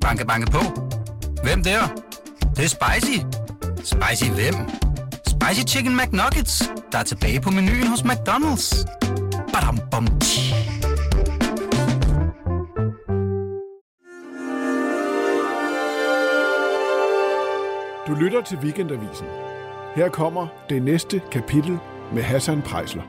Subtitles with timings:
[0.00, 0.58] Banke, banke på.
[1.42, 1.80] Hvem der?
[2.40, 3.18] Det, det er spicy.
[3.76, 4.54] Spicy hvem?
[5.26, 8.84] Spicy Chicken McNuggets, der er tilbage på menuen hos McDonald's.
[9.52, 10.54] Badum, bom, tji.
[18.06, 19.26] Du lytter til Weekendavisen.
[19.94, 21.78] Her kommer det næste kapitel
[22.14, 23.02] med Hassan Prejsler.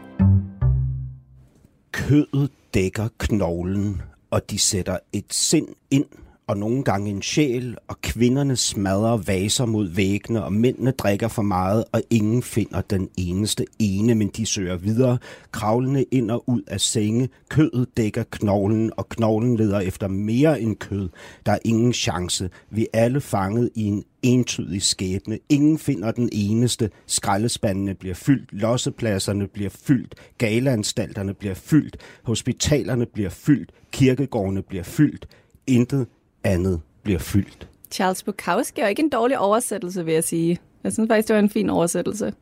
[1.91, 4.01] Kødet dækker knoglen,
[4.31, 6.05] og de sætter et sind ind,
[6.51, 11.41] og nogle gange en sjæl, og kvinderne smadrer vaser mod væggene, og mændene drikker for
[11.41, 15.17] meget, og ingen finder den eneste ene, men de søger videre,
[15.51, 17.29] kravlende ind og ud af senge.
[17.49, 21.09] Kødet dækker knoglen, og knoglen leder efter mere end kød.
[21.45, 22.49] Der er ingen chance.
[22.69, 25.39] Vi er alle fanget i en entydig skæbne.
[25.49, 26.89] Ingen finder den eneste.
[27.07, 35.27] Skraldespandene bliver fyldt, lossepladserne bliver fyldt, galeanstalterne bliver fyldt, hospitalerne bliver fyldt, kirkegårdene bliver fyldt.
[35.67, 36.07] Intet
[36.43, 37.67] andet bliver fyldt.
[37.91, 40.57] Charles Bukowski er ikke en dårlig oversættelse, vil jeg sige.
[40.83, 42.33] Jeg synes faktisk, det var en fin oversættelse.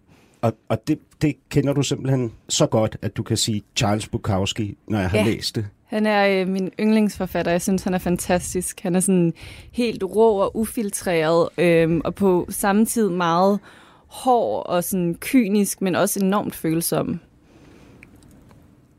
[0.41, 4.77] Og, og det, det kender du simpelthen så godt, at du kan sige Charles Bukowski,
[4.87, 5.23] når jeg har Ja.
[5.23, 5.67] læst det.
[5.85, 7.51] Han er øh, min yndlingsforfatter.
[7.51, 8.79] Jeg synes, han er fantastisk.
[8.81, 9.33] Han er sådan
[9.71, 13.59] helt rå og ufiltreret, øh, og på samme tid meget
[14.07, 17.19] hård og sådan kynisk, men også enormt følsom.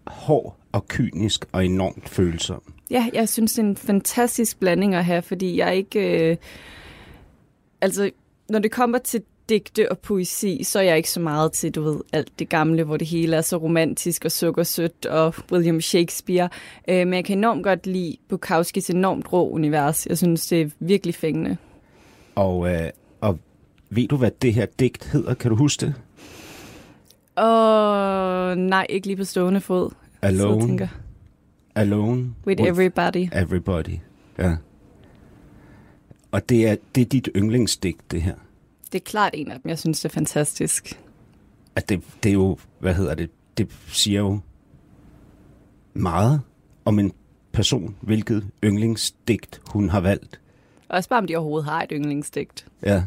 [0.06, 2.62] Hård og kynisk og enormt følsom.
[2.90, 6.30] Ja, jeg synes, det er en fantastisk blanding at have, fordi jeg ikke...
[6.30, 6.36] Øh,
[7.80, 8.10] altså,
[8.48, 11.82] når det kommer til digte og poesi, så er jeg ikke så meget til, du
[11.82, 16.48] ved, alt det gamle, hvor det hele er så romantisk og sukkersødt og William Shakespeare.
[16.88, 20.06] Øh, men jeg kan enormt godt lide Bukowskis enormt rå univers.
[20.06, 21.56] Jeg synes, det er virkelig fængende.
[22.34, 23.38] Og, øh, og
[23.90, 25.34] ved du, hvad det her digt hedder?
[25.34, 25.94] Kan du huske det?
[27.36, 29.90] Og nej, ikke lige på stående fod.
[29.90, 30.66] Så Alone.
[30.66, 30.88] tænker,
[31.74, 32.34] Alone.
[32.46, 33.28] with everybody.
[33.32, 33.98] Everybody.
[34.38, 34.56] Ja.
[36.30, 38.34] Og det er, det er dit yndlingsdigt, det her.
[38.92, 39.68] Det er klart en af dem.
[39.68, 41.00] Jeg synes, det er fantastisk.
[41.76, 44.40] At det, det er jo, hvad hedder det, det siger jo
[45.94, 46.40] meget
[46.84, 47.12] om en
[47.52, 50.40] person, hvilket yndlingsdigt hun har valgt.
[50.88, 52.66] Også bare, om de overhovedet har et yndlingsdigt.
[52.82, 53.04] Ja.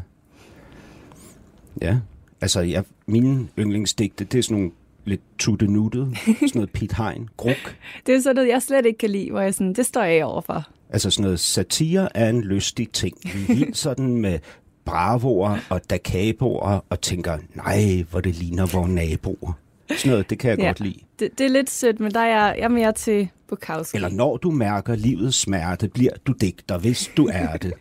[1.82, 1.98] Ja.
[2.40, 4.72] Altså, jeg, mine yndlingsdigte, det er sådan nogle
[5.04, 7.76] lidt tuttenuttede, sådan noget Pete Hein, gruk.
[8.06, 10.24] Det er sådan noget, jeg slet ikke kan lide, hvor jeg sådan, det står jeg
[10.24, 10.64] overfor.
[10.90, 13.16] Altså sådan noget satire er en lystig ting.
[13.48, 14.38] Vi er sådan med
[14.84, 19.52] bravoer og dakaboer og tænker, nej, hvor det ligner vores naboer.
[19.96, 20.66] Sådan noget, det kan jeg Ja.
[20.66, 20.98] godt lide.
[21.18, 23.96] Det, det er lidt sødt, men der er jeg, jeg er mere til Bukowski.
[23.96, 27.72] Eller når du mærker livets smerte, bliver du digter, hvis du er det.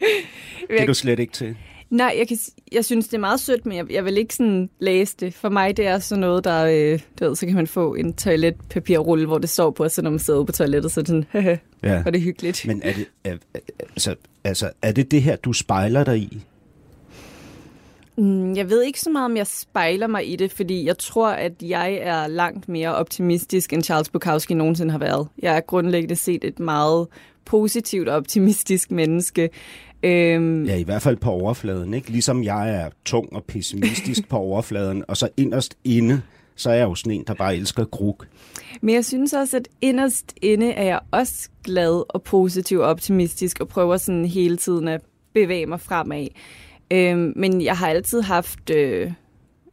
[0.70, 1.56] Det er du slet ikke til.
[1.90, 2.38] Nej, jeg, kan,
[2.72, 5.34] jeg synes, det er meget sødt, men jeg, jeg vil ikke sådan læse det.
[5.34, 8.14] For mig, det er sådan noget, der, øh, du ved, så kan man få en
[8.14, 11.08] toiletpapirrulle, hvor det står på, og så når man sidder på toilettet, så er det
[11.08, 12.02] sådan, høhø, Ja.
[12.02, 12.66] hvor det hyggeligt.
[12.66, 14.14] Men er det, er, er- altså,
[14.44, 16.38] altså, er det det her, du spejler dig i?
[18.16, 21.28] Mm, Jeg ved ikke så meget, om jeg spejler mig i det, fordi jeg tror,
[21.28, 25.28] at jeg er langt mere optimistisk, end Charles Bukowski nogensinde har været.
[25.42, 27.06] Jeg er grundlæggende set et meget
[27.44, 29.50] positivt og optimistisk menneske.
[30.04, 32.10] Øhm, Ja, i hvert fald på overfladen, ikke?
[32.10, 36.22] Ligesom jeg er tung og pessimistisk på overfladen, og så inderst inde,
[36.56, 38.26] så er jeg jo sådan en, der bare elsker gruk.
[38.80, 43.60] Men jeg synes også, at inderst inde er jeg også glad og positiv og optimistisk,
[43.60, 45.00] og prøver sådan hele tiden at
[45.34, 46.26] bevæge mig fremad.
[46.90, 48.70] Øhm, men jeg har altid haft...
[48.70, 49.12] Øh,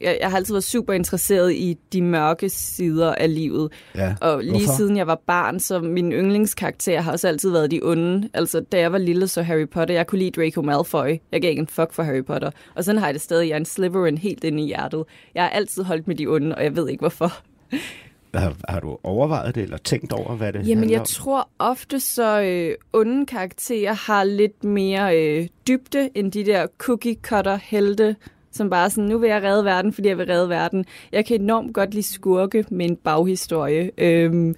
[0.03, 3.71] jeg, jeg har altid været super interesseret i de mørke sider af livet.
[3.95, 4.15] Ja.
[4.21, 4.73] Og lige Hvorfor?
[4.73, 8.29] siden jeg var barn, så min yndlingskarakter har også altid været de onde.
[8.33, 11.17] Altså, da jeg var lille, så Harry Potter, jeg kunne lide Draco Malfoy.
[11.31, 12.51] Jeg gav ikke en fuck for Harry Potter.
[12.75, 13.47] Og sådan har jeg det stadig.
[13.49, 15.03] Jeg er en Slytherin helt inde i hjertet.
[15.35, 17.33] Jeg har altid holdt med de onde, og jeg ved ikke hvorfor.
[18.33, 21.05] Har, har du overvejet det, eller tænkt over, hvad det Jamen, jeg om?
[21.05, 28.15] tror ofte så øh, onde karakterer har lidt mere øh, dybde end de der cookie-cutter-helte,
[28.51, 30.85] som bare sådan, nu vil jeg redde verden, fordi jeg vil redde verden.
[31.11, 33.91] Jeg kan enormt godt lide skurke med en baghistorie.
[33.97, 34.55] Øhm,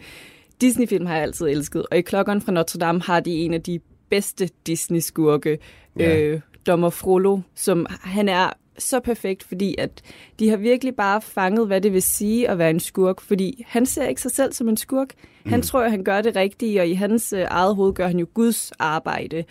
[0.61, 3.61] Disney-film har jeg altid elsket, og i Klokkeren fra Notre Dame har de en af
[3.61, 5.57] de bedste Disney-skurke,
[5.99, 6.19] Ja.
[6.19, 10.01] øh, Dommer Frollo, som han er så perfekt, fordi at
[10.39, 13.85] de har virkelig bare fanget, hvad det vil sige at være en skurk, fordi han
[13.85, 15.09] ser ikke sig selv som en skurk.
[15.45, 18.19] Han tror, at han gør det rigtige, og i hans øh, eget hoved gør han
[18.19, 19.43] jo Guds arbejde.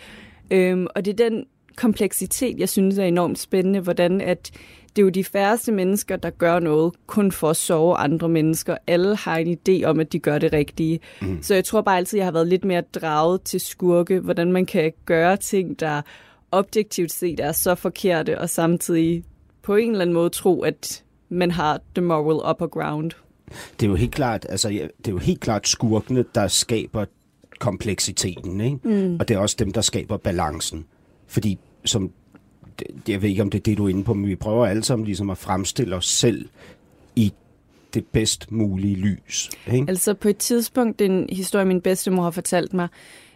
[0.51, 4.51] Øhm, og det er den kompleksitet, jeg synes er enormt spændende, hvordan at
[4.95, 8.77] det er jo de færreste mennesker, der gør noget kun for at sove andre mennesker.
[8.87, 10.99] Alle har en idé om, at de gør det rigtige.
[11.21, 11.37] Mm.
[11.41, 14.65] Så jeg tror bare altid, jeg har været lidt mere draget til skurke, hvordan man
[14.65, 16.01] kan gøre ting, der
[16.51, 19.23] objektivt set er så forkerte, og samtidig
[19.61, 23.11] på en eller anden måde tro, at man har the moral upper ground.
[23.79, 27.05] Det er jo helt klart, altså, ja, det er jo helt klart skurkene, der skaber
[27.59, 28.77] kompleksiteten, ikke?
[28.83, 29.17] Mm.
[29.19, 30.85] Og det er også dem, der skaber balancen.
[31.33, 32.11] Fordi, som,
[33.07, 34.83] jeg ved ikke, om det er det, du er inde på, men vi prøver alle
[34.83, 36.49] sammen ligesom at fremstille os selv
[37.15, 37.33] i
[37.93, 39.49] det bedst mulige lys.
[39.73, 39.85] Ikke?
[39.87, 42.87] Altså på et tidspunkt, den historie, min bedstemor har fortalt mig.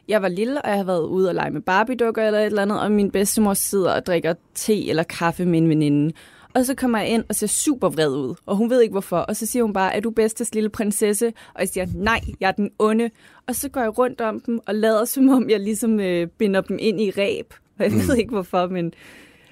[0.08, 2.62] Jeg var lille, og jeg havde været ude og lege med Barbie-dukker eller et eller
[2.62, 6.14] andet, og min bedstemor sidder og drikker te eller kaffe med en veninde.
[6.54, 9.18] Og så kommer jeg ind og ser super vred ud, og hun ved ikke hvorfor.
[9.18, 11.28] Og så siger hun bare, er du bedstes lille prinsesse?
[11.28, 13.10] Og jeg siger, nej, jeg er den onde.
[13.48, 16.62] Og så går jeg rundt om dem og lader som om, jeg ligesom øh, binder
[16.62, 17.54] dem ind i ræb.
[17.80, 18.94] Og jeg ved ikke hvorfor, men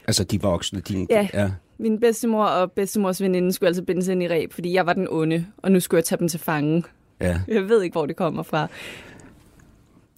[0.07, 1.07] Altså de voksne, dine...
[1.09, 1.27] Ja.
[1.33, 1.51] ja.
[1.77, 5.07] min bedstemor og bedstemors veninde skulle altså bindes ind i ræb, fordi jeg var den
[5.09, 6.83] onde, og nu skulle jeg tage dem til fange.
[7.21, 7.39] ja.
[7.47, 8.67] Jeg ved ikke, hvor det kommer fra.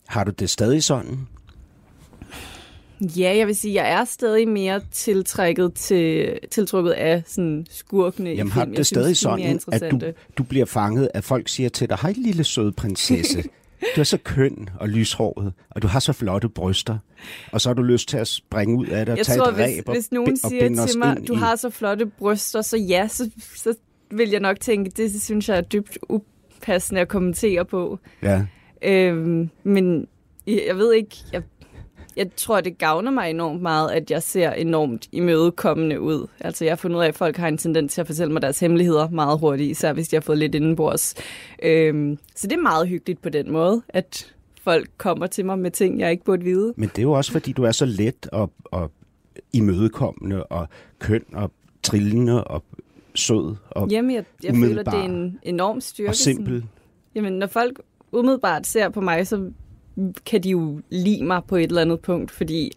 [0.07, 1.27] Har du det stadig sådan?
[3.01, 8.47] Ja, jeg vil sige, jeg er stadig mere tiltrækket til, tiltrukket af sådan skurkene Jamen
[8.47, 8.71] i har film.
[8.71, 11.89] Jeg det stadig synes, er sådan, at du, du bliver fanget, at folk siger til
[11.89, 13.43] dig, hej lille søde prinsesse,
[13.95, 16.97] du er så køn og lyshåret, og du har så flotte bryster,
[17.51, 19.47] og så har du lyst til at springe ud af det og Jeg tage tror,
[19.47, 22.61] et hvis, ræb og, hvis nogen og siger til mig, du har så flotte bryster,
[22.61, 23.73] så ja, så, så
[24.11, 27.99] vil jeg nok tænke, det synes jeg er dybt upassende at kommentere på.
[28.23, 28.45] Ja.
[28.81, 30.07] Øhm, men
[30.47, 31.43] jeg ved ikke, jeg,
[32.17, 36.27] jeg tror, det gavner mig enormt meget, at jeg ser enormt imødekommende ud.
[36.39, 38.41] Altså, jeg har fundet ud af, at folk har en tendens til at fortælle mig
[38.41, 41.15] deres hemmeligheder meget hurtigt, især hvis de har fået lidt indenbords.
[41.63, 45.71] Øhm, så det er meget hyggeligt på den måde, at folk kommer til mig med
[45.71, 46.73] ting, jeg ikke burde vide.
[46.77, 48.91] Men det er jo også, fordi du er så let og, og
[49.53, 50.67] imødekommende og
[50.99, 51.51] køn og
[51.83, 52.63] trillende og
[53.15, 56.09] sød og, Jamen, jeg, jeg føler, det er en enorm styrke.
[56.09, 56.53] og simpel.
[56.53, 56.69] Sådan.
[57.15, 57.81] Jamen, når folk
[58.11, 59.51] umiddelbart ser på mig, så
[60.25, 62.71] kan de jo lide mig på et eller andet punkt, fordi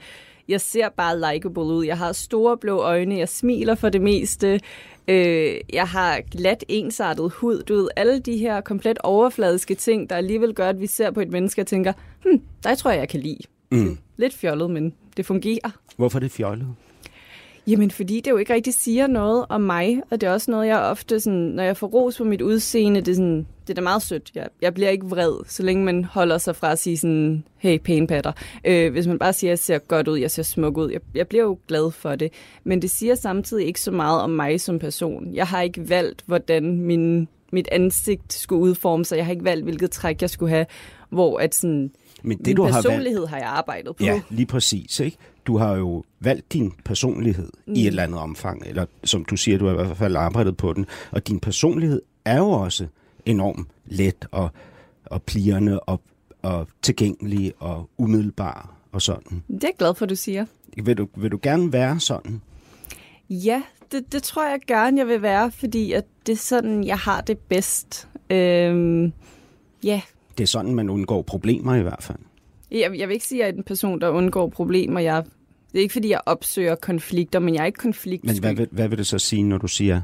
[0.48, 1.84] jeg ser bare likeable ud.
[1.84, 4.60] Jeg har store blå øjne, jeg smiler for det meste,
[5.08, 10.16] øh, jeg har glat ensartet hud, du ved, alle de her komplet overfladiske ting, der
[10.16, 11.92] alligevel gør, at vi ser på et menneske og tænker,
[12.24, 13.42] hm, dig tror jeg, jeg kan lide.
[13.70, 13.98] Mm.
[14.16, 15.70] Lidt fjollet, men det fungerer.
[15.96, 16.66] Hvorfor er det fjollet?
[17.66, 20.66] Jamen, fordi det jo ikke rigtig siger noget om mig, og det er også noget,
[20.66, 23.74] jeg ofte, sådan, når jeg får ros på mit udseende, det er, sådan, det er
[23.74, 24.30] da meget sødt.
[24.34, 27.78] Jeg, jeg bliver ikke vred, så længe man holder sig fra at sige sådan, hey,
[27.78, 28.32] pæne patter.
[28.64, 31.28] Øh, hvis man bare siger, jeg ser godt ud, jeg ser smuk ud, jeg, jeg
[31.28, 32.32] bliver jo glad for det.
[32.64, 35.34] Men det siger samtidig ikke så meget om mig som person.
[35.34, 39.16] Jeg har ikke valgt, hvordan min, mit ansigt skulle udforme sig.
[39.16, 40.66] Jeg har ikke valgt, hvilket træk jeg skulle have,
[41.10, 41.90] hvor at sådan,
[42.22, 44.04] Men det, min du har valgt, personlighed har jeg arbejdet på.
[44.04, 45.00] Ja, lige præcis.
[45.00, 45.16] Ikke?
[45.46, 47.72] Du har jo valgt din personlighed mm.
[47.74, 50.56] i et eller andet omfang, eller som du siger, du har i hvert fald arbejdet
[50.56, 50.86] på den.
[51.10, 52.86] Og din personlighed er jo også
[53.26, 54.48] enormt let og,
[55.04, 56.00] og plirende og,
[56.42, 59.42] og tilgængelig og umiddelbar og sådan.
[59.48, 60.46] Det er jeg glad for, du siger.
[60.84, 62.40] Vil du, vil du gerne være sådan?
[63.30, 66.98] Ja, det, det tror jeg gerne, jeg vil være, fordi at det er sådan, jeg
[66.98, 68.08] har det bedst.
[68.30, 69.12] Øhm,
[69.84, 70.00] ja,
[70.38, 72.18] Det er sådan, man undgår problemer i hvert fald.
[72.72, 75.00] Jeg, jeg vil ikke sige, at jeg er en person, der undgår problemer.
[75.00, 75.24] Jeg,
[75.72, 78.26] det er ikke, fordi jeg opsøger konflikter, men jeg er ikke konfliktsky.
[78.26, 80.00] Men hvad vil, hvad vil det så sige, når du siger,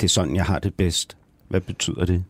[0.00, 1.16] det er sådan, jeg har det bedst?
[1.48, 2.24] Hvad betyder det?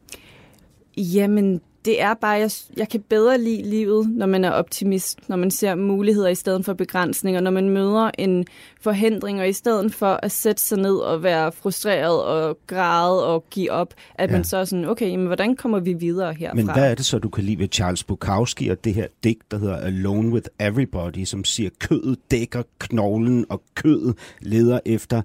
[0.96, 5.36] Jamen, det er bare, jeg, jeg kan bedre lide livet, når man er optimist, når
[5.36, 8.44] man ser muligheder i stedet for begrænsninger, når man møder en
[8.80, 13.44] forhindring, og i stedet for at sætte sig ned og være frustreret og græde og
[13.50, 14.36] give op, at Ja.
[14.36, 16.54] man så er sådan, okay, men hvordan kommer vi videre herfra?
[16.54, 19.50] Men hvad er det så, du kan lide ved Charles Bukowski og det her digt,
[19.50, 25.22] der hedder Alone with Everybody, som siger, kødet dækker knoglen, og kødet leder efter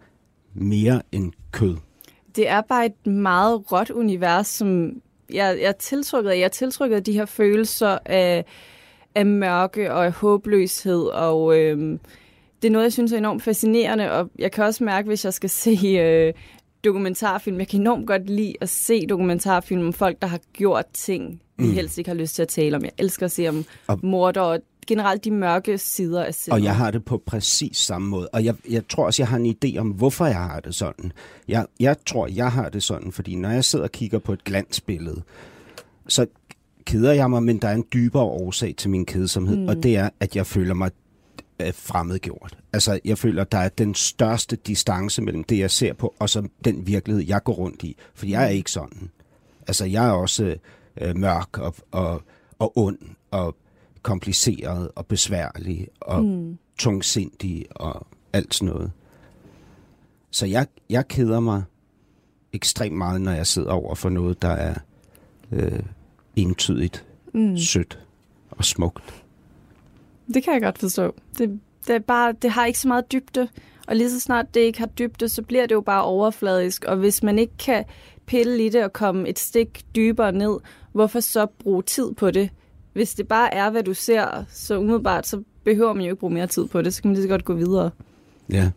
[0.53, 1.75] mere end kød?
[2.35, 4.91] det er bare et meget råt univers, som
[5.33, 6.35] jeg, jeg er tiltrykket af.
[6.37, 8.45] Jeg er tiltrykket af de her følelser af,
[9.15, 11.99] af mørke og af håbløshed, og øhm,
[12.61, 15.33] det er noget, jeg synes er enormt fascinerende, og jeg kan også mærke, hvis jeg
[15.33, 16.33] skal se øh,
[16.83, 21.41] dokumentarfilm, jeg kan enormt godt lide at se dokumentarfilm om folk, der har gjort ting,
[21.57, 21.71] vi mm.
[21.71, 22.83] helst ikke har lyst til at tale om.
[22.83, 26.59] Jeg elsker at se om Og- morder og generelt de mørke sider af sindet.
[26.59, 28.27] Og jeg har det på præcis samme måde.
[28.33, 31.11] Og jeg, jeg tror også, jeg har en idé om, hvorfor jeg har det sådan.
[31.47, 34.43] Jeg, jeg tror, jeg har det sådan, fordi når jeg sidder og kigger på et
[34.43, 35.21] glansbillede,
[36.07, 36.25] så
[36.85, 39.67] keder jeg mig, men der er en dybere årsag til min kedsomhed, mm.
[39.67, 40.91] og det er, at jeg føler mig
[41.61, 42.57] øh, fremmedgjort.
[42.73, 46.47] Altså, jeg føler, der er den største distance mellem det, jeg ser på, og så
[46.65, 47.97] den virkelighed, jeg går rundt i.
[48.15, 49.09] For jeg er ikke sådan.
[49.67, 50.55] Altså, jeg er også
[51.01, 52.21] øh, mørk og, og,
[52.59, 52.97] og ond
[53.31, 53.55] og
[54.07, 56.57] kompliceret og besværlig og mm.
[56.79, 58.91] tungsindig og alt sådan noget.
[60.31, 61.63] Så jeg, jeg keder mig
[62.53, 64.75] ekstremt meget, når jeg sidder over for noget, der er
[65.51, 65.79] øh,
[66.35, 67.57] entydigt mm.
[67.57, 67.99] sødt
[68.51, 69.23] og smukt.
[70.33, 71.15] Det kan jeg godt forstå.
[71.37, 73.47] Det, det, er bare, det har ikke så meget dybde,
[73.87, 76.97] og lige så snart det ikke har dybde, så bliver det jo bare overfladisk, og
[76.97, 77.85] hvis man ikke kan
[78.25, 80.57] pille i det og komme et stik dybere ned,
[80.91, 82.49] hvorfor så bruge tid på det,
[82.97, 86.33] hvis det bare er, hvad du ser, så umiddelbart, så behøver man jo ikke bruge
[86.33, 86.93] mere tid på det.
[86.93, 87.91] Så kan man lige så godt gå videre.
[88.49, 88.71] Ja.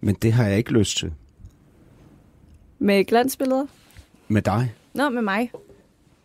[0.00, 1.12] Men det har jeg ikke lyst til.
[2.78, 3.66] Med glansbilleder?
[4.28, 4.74] Med dig.
[4.94, 5.50] Nå, med mig.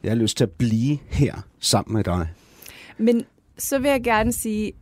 [0.03, 2.27] Jeg har lyst til at blive her sammen med dig.
[2.97, 3.25] Men
[3.57, 4.73] så vil jeg gerne sige,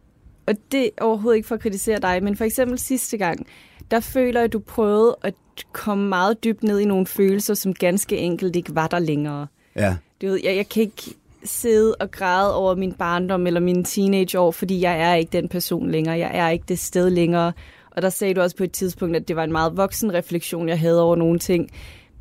[0.45, 3.47] og det er overhovedet ikke for at kritisere dig, men for eksempel sidste gang,
[3.91, 5.33] der føler jeg, at du prøvede at
[5.71, 9.47] komme meget dybt ned i nogle følelser, som ganske enkelt ikke var der længere.
[9.75, 9.97] Ja.
[10.21, 14.51] Du ved, jeg, jeg kan ikke sidde og græde over min barndom eller mine teenageår,
[14.51, 16.17] fordi jeg er ikke den person længere.
[16.17, 17.53] Jeg er ikke det sted længere.
[17.91, 20.69] Og der sagde du også på et tidspunkt, at det var en meget voksen refleksion,
[20.69, 21.69] jeg havde over nogle ting.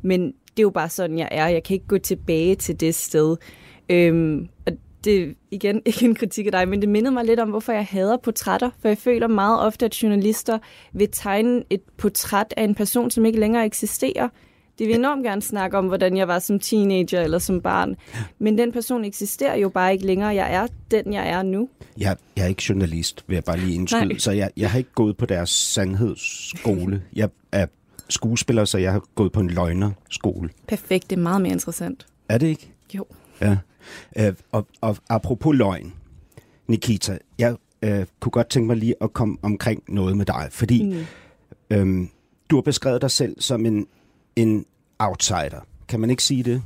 [0.01, 1.47] Men det er jo bare sådan, jeg er.
[1.47, 3.37] Jeg kan ikke gå tilbage til det sted.
[3.89, 7.39] Øhm, og det er igen ikke en kritik af dig, men det mindede mig lidt
[7.39, 8.69] om, hvorfor jeg hader portrætter.
[8.81, 10.59] For jeg føler meget ofte, at journalister
[10.93, 14.29] vil tegne et portræt af en person, som ikke længere eksisterer.
[14.79, 17.95] Det vil enormt gerne snakke om, hvordan jeg var som teenager eller som barn.
[18.39, 20.29] Men den person eksisterer jo bare ikke længere.
[20.29, 21.69] Jeg er den, jeg er nu.
[21.97, 24.05] Jeg, jeg er ikke journalist, vil jeg bare lige indskyde.
[24.05, 24.17] Nej.
[24.17, 27.03] Så jeg, jeg har ikke gået på deres sandhedsskole.
[27.13, 27.65] Jeg er
[28.09, 30.49] skuespiller, så jeg har gået på en løgnerskole.
[30.67, 32.05] Perfekt, det er meget mere interessant.
[32.29, 32.71] Er det ikke?
[32.93, 33.05] Jo.
[33.41, 33.57] Ja.
[34.17, 35.93] Øh, og, og apropos løgn,
[36.67, 40.83] Nikita, jeg øh, kunne godt tænke mig lige at komme omkring noget med dig, fordi
[40.83, 41.05] mm.
[41.69, 42.09] øhm,
[42.49, 43.87] du har beskrevet dig selv som en,
[44.37, 44.65] en
[44.99, 45.65] outsider.
[45.87, 46.61] Kan man ikke sige det?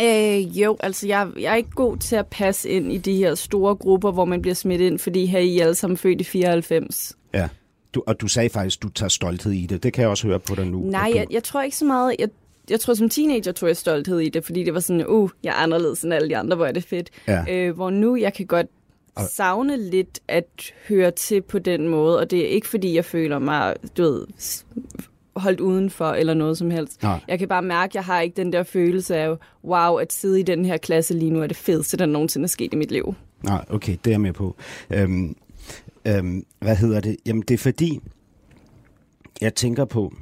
[0.00, 3.34] Øh, jo, altså jeg, jeg er ikke god til at passe ind i de her
[3.34, 6.24] store grupper, hvor man bliver smidt ind, fordi her er I alle sammen født i
[6.24, 7.12] 94.
[7.34, 7.48] Ja.
[7.94, 9.82] Du, og du sagde faktisk, du tager stolthed i det.
[9.82, 10.80] Det kan jeg også høre på dig nu.
[10.80, 12.16] Nej, du, jeg, jeg tror ikke så meget.
[12.18, 12.28] Jeg,
[12.70, 15.50] jeg tror som teenager tog jeg stolthed i det, fordi det var sådan, uh, jeg
[15.50, 17.10] er anderledes end alle de andre, hvor er det fedt.
[17.28, 17.44] Ja.
[17.50, 18.66] Øh, hvor nu jeg kan godt
[19.14, 20.44] Og- savne lidt at
[20.88, 24.26] høre til på den måde, og det er ikke fordi, jeg føler mig, du ved,
[25.36, 27.02] holdt udenfor eller noget som helst.
[27.02, 27.20] Nej.
[27.28, 30.40] Jeg kan bare mærke, at jeg har ikke den der følelse af, wow, at sidde
[30.40, 32.90] i den her klasse lige nu er det fedeste, der nogensinde er sket i mit
[32.90, 33.14] liv.
[33.42, 34.56] Nej, okay, det er jeg med på.
[34.90, 35.36] Øhm,
[36.04, 37.16] øhm, hvad hedder det?
[37.26, 38.00] Jamen, det er fordi,
[39.40, 40.12] jeg tænker på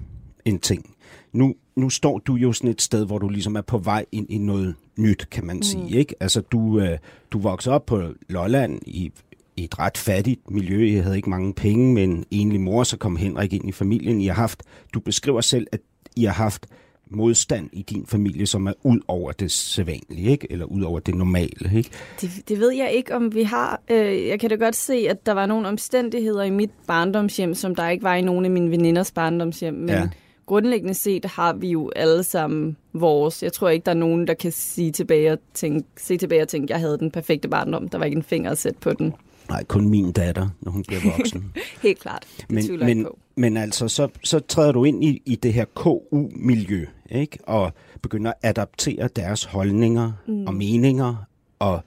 [0.45, 0.97] en ting.
[1.33, 4.27] Nu, nu står du jo sådan et sted, hvor du ligesom er på vej ind
[4.31, 5.63] i noget nyt, kan man mm.
[5.63, 5.99] sige.
[5.99, 6.15] Ikke?
[6.21, 6.99] Altså, du, øh,
[7.31, 9.13] du voksede op på Lolland i,
[9.57, 10.85] i et ret fattigt miljø.
[10.85, 14.21] I havde ikke mange penge, men enlig mor, så kom Henrik ind i familien.
[14.21, 14.63] I har haft,
[14.95, 15.81] du beskriver selv, at
[16.17, 16.67] I har haft
[17.13, 20.53] modstand i din familie, som er ud over det sædvanlige, ikke?
[20.53, 21.77] eller ud over det normale.
[21.77, 21.91] Ikke?
[22.21, 23.81] Det, det ved jeg ikke, om vi har.
[23.91, 27.75] Øh, jeg kan da godt se, at der var nogle omstændigheder i mit barndomshjem, som
[27.75, 29.75] der ikke var i nogle af mine veninders barndomshjem.
[29.75, 30.09] Men Ja.
[30.47, 33.43] grundlæggende set har vi jo alle sammen vores.
[33.43, 36.49] Jeg tror ikke, der er nogen, der kan sige tilbage og tænke, se tilbage og
[36.49, 37.89] tænke, jeg havde den perfekte barndom.
[37.89, 39.15] Der var ikke en finger at sætte på den.
[39.51, 41.53] Nej, kun min datter, når hun bliver voksen.
[41.83, 42.27] Helt klart.
[42.37, 43.19] Det men, tvivler men, på.
[43.37, 47.39] men altså, så, så træder du ind i, i det her KU-miljø, ikke?
[47.47, 50.47] Og begynder at adaptere deres holdninger mm.
[50.47, 51.15] og meninger,
[51.59, 51.81] og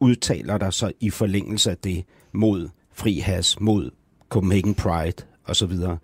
[0.00, 3.90] udtaler dig så i forlængelse af det mod fri has, mod
[4.28, 5.98] Copenhagen Pride og så videre.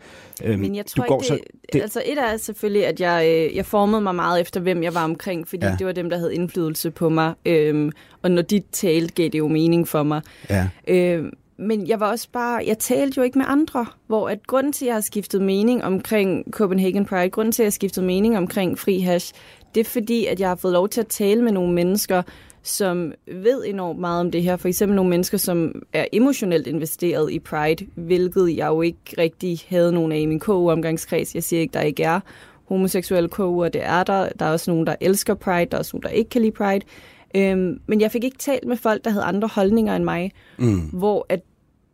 [0.45, 1.81] Øhm, Men jeg tror du går ikke, så, det, det- det...
[1.83, 5.05] Altså et er selvfølgelig, at jeg, øh, jeg formede mig meget efter, hvem jeg var
[5.05, 5.75] omkring, fordi Ja.
[5.79, 7.35] det var dem, der havde indflydelse på mig.
[7.47, 10.21] Øhm, og når de talte, gav det jo mening for mig.
[10.50, 11.25] Ja, Øh,
[11.59, 14.85] men jeg var også bare, jeg talte jo ikke med andre, hvor at grunden til,
[14.85, 18.38] at jeg har skiftet mening omkring Copenhagen Pride, grunden til, at jeg har skiftet mening
[18.38, 19.35] omkring fri hash,
[19.75, 22.23] det er fordi, at jeg har fået lov til at tale med nogle mennesker,
[22.66, 24.56] som ved enormt meget om det her.
[24.56, 29.58] For eksempel nogle mennesker, som er emotionelt investeret i Pride, hvilket jeg jo ikke rigtig
[29.68, 31.35] havde nogen af i min KU-omgangskreds.
[31.35, 32.20] Jeg siger ikke, der ikke er
[32.68, 34.28] homoseksuelle KU'er, det er der.
[34.38, 36.52] Der er også nogen, der elsker Pride, der er også nogen, der ikke kan lide
[36.52, 36.85] Pride.
[37.37, 40.80] Øhm, men jeg fik ikke talt med folk, der havde andre holdninger end mig, mm.
[40.80, 41.40] hvor at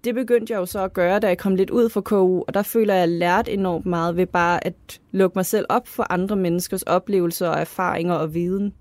[0.04, 2.54] det begyndte jeg jo så at gøre, da jeg kom lidt ud fra KU, og
[2.54, 5.88] der føler jeg, at jeg lærte enormt meget ved bare at lukke mig selv op
[5.88, 8.74] for andre menneskers oplevelser og erfaringer og viden.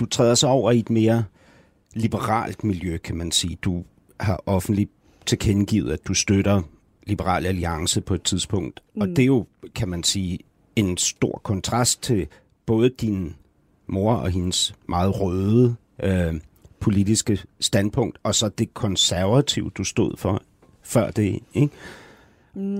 [0.00, 1.24] Du træder så over i et mere
[1.94, 3.58] liberalt miljø, kan man sige.
[3.62, 3.84] Du
[4.20, 4.90] har offentligt
[5.26, 6.62] tilkendegivet, at du støtter
[7.06, 8.80] Liberal Alliance på et tidspunkt.
[8.94, 9.00] Mm.
[9.00, 10.38] Og det er jo, kan man sige,
[10.76, 12.26] en stor kontrast til
[12.66, 13.34] både din
[13.86, 16.34] mor og hendes meget røde øh,
[16.80, 20.42] politiske standpunkt, og så det konservative, du stod for
[20.82, 21.74] før det, ikke?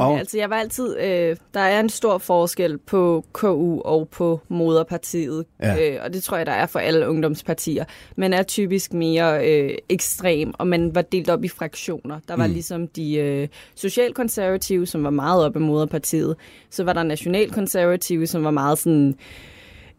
[0.01, 0.97] Og- Altså, jeg var altid...
[0.99, 5.91] Øh, der er en stor forskel på KU og på moderpartiet, Ja.
[5.95, 7.85] øh, og det tror jeg, der er for alle ungdomspartier.
[8.17, 12.21] Man er typisk mere øh, ekstrem, og man var delt op i fraktioner.
[12.29, 12.53] Der var mm.
[12.53, 16.37] ligesom de øh, socialkonservative, som var meget op i moderpartiet.
[16.71, 19.15] Så var der nationalkonservative, som var meget sådan...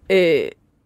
[0.09, 0.41] Øh,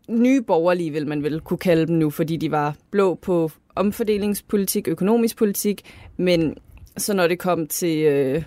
[0.10, 4.88] nye borgerlige, vil man vel kunne kalde dem nu, fordi de var blå på omfordelingspolitik,
[4.88, 5.82] økonomisk politik,
[6.18, 6.56] men
[6.98, 8.44] så når det kom til øh,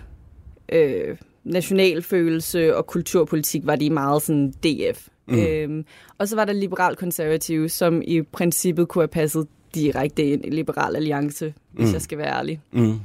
[0.71, 5.07] øh, nationalfølelse og kulturpolitik, var de meget sådan DF.
[5.27, 5.39] Mm.
[5.39, 5.85] Øhm,
[6.17, 10.95] og så var der liberal-konservative, som i princippet kunne have passet direkte ind i Liberal
[10.95, 11.93] Alliance, hvis mm.
[11.93, 12.61] jeg skal være ærlig.
[12.71, 12.99] Mm.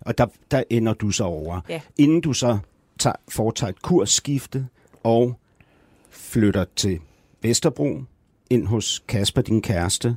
[0.00, 1.60] Og der, der ender du så over.
[1.68, 1.80] Ja.
[1.98, 2.58] Inden du så
[2.98, 4.66] tager, foretager et kursskifte
[5.02, 5.38] og
[6.10, 7.00] flytter til
[7.42, 8.02] Vesterbro,
[8.50, 10.16] ind hos Kasper, din kæreste,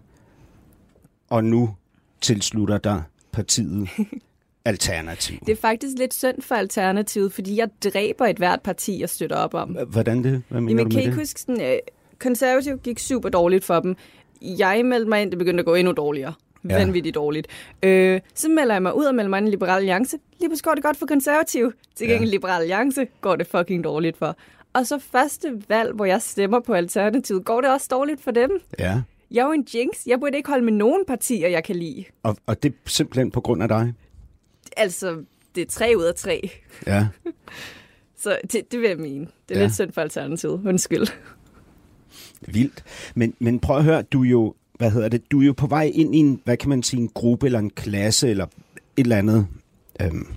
[1.29, 1.75] og nu
[2.21, 3.89] tilslutter dig partiet
[4.67, 5.37] Alternativ.
[5.45, 9.35] Det er faktisk lidt synd for Alternativet, fordi jeg dræber et hvert parti, jeg støtter
[9.35, 9.77] op om.
[9.87, 10.41] Hvordan det?
[10.49, 11.19] Hvad mener Jamen, du kan med I ikke det?
[11.21, 11.77] huske, sådan, øh,
[12.19, 13.95] konservativ gik super dårligt for dem.
[14.41, 16.33] Jeg meldte mig ind, det begyndte at gå endnu dårligere.
[16.69, 16.77] Ja.
[16.77, 17.47] Vanvittigt dårligt.
[17.83, 20.17] Øh, så melder jeg mig ud og melder mig ind i Liberal Alliance.
[20.39, 21.71] Lige pludselig går det godt for konservativ.
[21.95, 22.35] Til gengæld Ja.
[22.35, 24.35] Liberal Alliance går det fucking dårligt for.
[24.73, 28.51] Og så første valg, hvor jeg stemmer på Alternativet, går det også dårligt for dem.
[28.79, 30.05] Ja, Jeg er jo en jinx.
[30.07, 32.05] Jeg burde ikke holde med nogen partier, jeg kan lide.
[32.23, 33.93] og, og det er simpelthen på grund af dig?
[34.77, 35.23] Altså,
[35.55, 36.49] det er tre ud af tre.
[36.87, 37.07] Ja.
[38.21, 39.27] Så det, det vil jeg mene.
[39.49, 39.65] Det er Ja.
[39.65, 40.61] lidt synd for Alternativet.
[40.65, 41.07] Undskyld.
[42.41, 42.83] Vildt.
[43.15, 45.67] Men, men prøv at høre, du er jo, hvad hedder det, du er jo på
[45.67, 48.49] vej ind i en, hvad kan man sige, en gruppe eller en klasse eller et
[48.97, 49.47] eller andet,
[50.01, 50.27] øhm,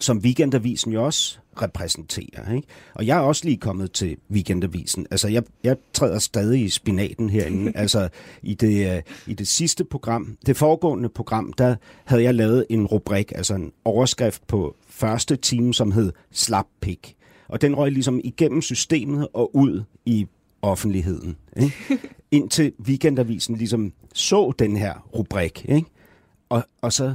[0.00, 2.54] som Weekendavisen jo også repræsenterer.
[2.54, 2.68] Ikke?
[2.94, 5.06] Og jeg er også lige kommet til Weekendavisen.
[5.10, 7.72] Altså, jeg, jeg træder stadig i spinaten herinde.
[7.82, 8.08] altså,
[8.42, 12.86] i det, øh, i det sidste program, det foregående program, der havde jeg lavet en
[12.86, 17.16] rubrik, altså en overskrift på første time, som hed Slap Pik.
[17.48, 20.26] Og den røg ligesom igennem systemet og ud i
[20.62, 21.36] offentligheden.
[21.56, 21.74] Ikke?
[22.30, 25.64] Indtil Weekendavisen ligesom så den her rubrik.
[25.68, 25.90] Ikke?
[26.48, 27.14] Og, og så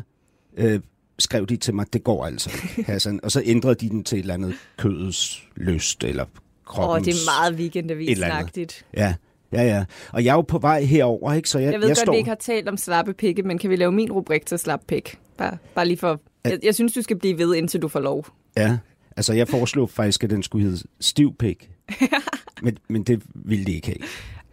[0.57, 0.79] øh,
[1.19, 2.50] skrev de til mig, det går altså
[2.88, 3.19] Hassan.
[3.24, 6.29] Og så ændrede de den til et eller andet kødets lyst, eller Åh,
[6.65, 7.05] kroppens...
[7.07, 8.86] det er meget weekendavis-agtigt.
[8.98, 9.15] Ja,
[9.51, 9.86] ja, ja.
[10.12, 11.50] Og jeg er jo på vej herover, ikke?
[11.50, 12.12] Så jeg, Jeg ved jeg godt, står...
[12.13, 14.81] vi ikke har talt om slappe pikke, men kan vi lave min rubrik til slap
[14.88, 15.19] pik?
[15.38, 16.22] Bare, bare lige for...
[16.45, 18.25] Jeg, jeg synes, du skal blive ved, indtil du får lov.
[18.57, 18.77] Ja,
[19.17, 21.69] altså jeg foreslog faktisk, at den skulle hedde stivpik.
[22.63, 23.98] men, men det ville de ikke have.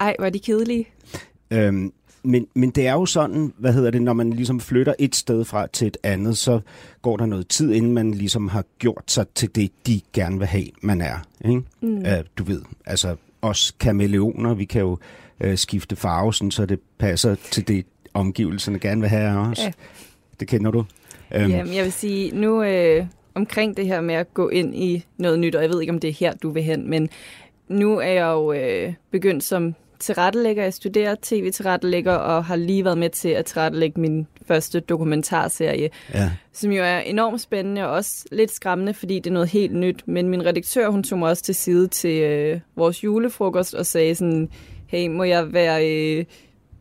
[0.01, 0.89] Ej, var de kedelige.
[1.51, 1.93] Øhm,
[2.25, 5.45] men, men det er jo sådan, hvad hedder det, når man ligesom flytter et sted
[5.45, 6.61] fra til et andet, så
[7.03, 10.47] går der noget tid, inden man ligesom har gjort sig til det, de gerne vil
[10.47, 11.25] have, man er.
[11.45, 11.63] Ikke?
[11.83, 11.99] Mm.
[11.99, 14.99] Øh, du ved, altså os kameleoner, vi kan jo
[15.41, 19.59] øh, skifte farve, sådan, så det passer til det, omgivelserne gerne vil have af os.
[19.59, 19.73] Ja.
[20.41, 20.85] Det kender du.
[21.35, 25.05] Øhm, Jamen, jeg vil sige, nu øh, omkring det her med at gå ind i
[25.19, 27.09] noget nyt, og jeg ved ikke, om det er her, du vil hen, men
[27.69, 30.63] nu er jeg jo øh, begyndt som tilrettelægger.
[30.63, 36.31] Jeg studerer tv-tilrettelægger, og har lige været med til at tilrettelægge min første dokumentarserie, ja.
[36.53, 40.09] som jo er enormt spændende og også lidt skræmmende, fordi det er noget helt nyt.
[40.09, 44.15] Men min redaktør, hun tog mig også til side til øh, vores julefrokost og sagde
[44.15, 44.49] sådan,
[44.87, 46.25] hey, må jeg være øh,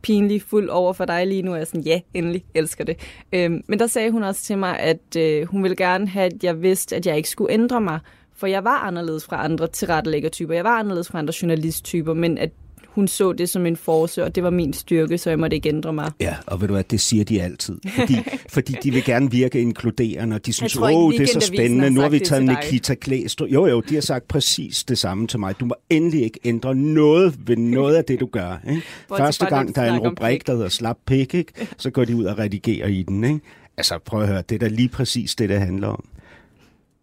[0.02, 1.50] pinlig fuld over for dig lige nu?
[1.50, 2.96] Og jeg er sådan, ja, endelig, elsker det.
[3.32, 6.44] Øhm, men der sagde hun også til mig, at øh, hun ville gerne have, at
[6.44, 8.00] jeg vidste, at jeg ikke skulle ændre mig.
[8.36, 10.54] For jeg var anderledes fra andre tilrettelæggertyper.
[10.54, 12.50] Jeg var anderledes fra andre journalisttyper, men at
[12.94, 15.68] hun så det som en force, og det var min styrke, så jeg måtte ikke
[15.68, 16.10] ændre mig.
[16.20, 17.78] Ja, og ved du hvad, det siger de altid.
[17.94, 18.16] Fordi,
[18.54, 22.00] fordi de vil gerne virke inkluderende, og de synes, åh, det er så spændende, nu
[22.00, 23.48] har vi taget til dig." Nikita Klæstrup.
[23.48, 25.60] Jo, jo, de har sagt præcis det samme til mig.
[25.60, 28.60] Du må endelig ikke ændre noget ved noget af det, du gør.
[28.68, 28.82] Ikke?
[29.16, 31.52] Første gang, der er en rubrik, der hedder Slap Pik, ikke?
[31.76, 33.24] så går de ud og redigerer i den.
[33.24, 33.40] Ikke?
[33.76, 36.04] Altså, prøv at høre, det er da lige præcis det, det handler om.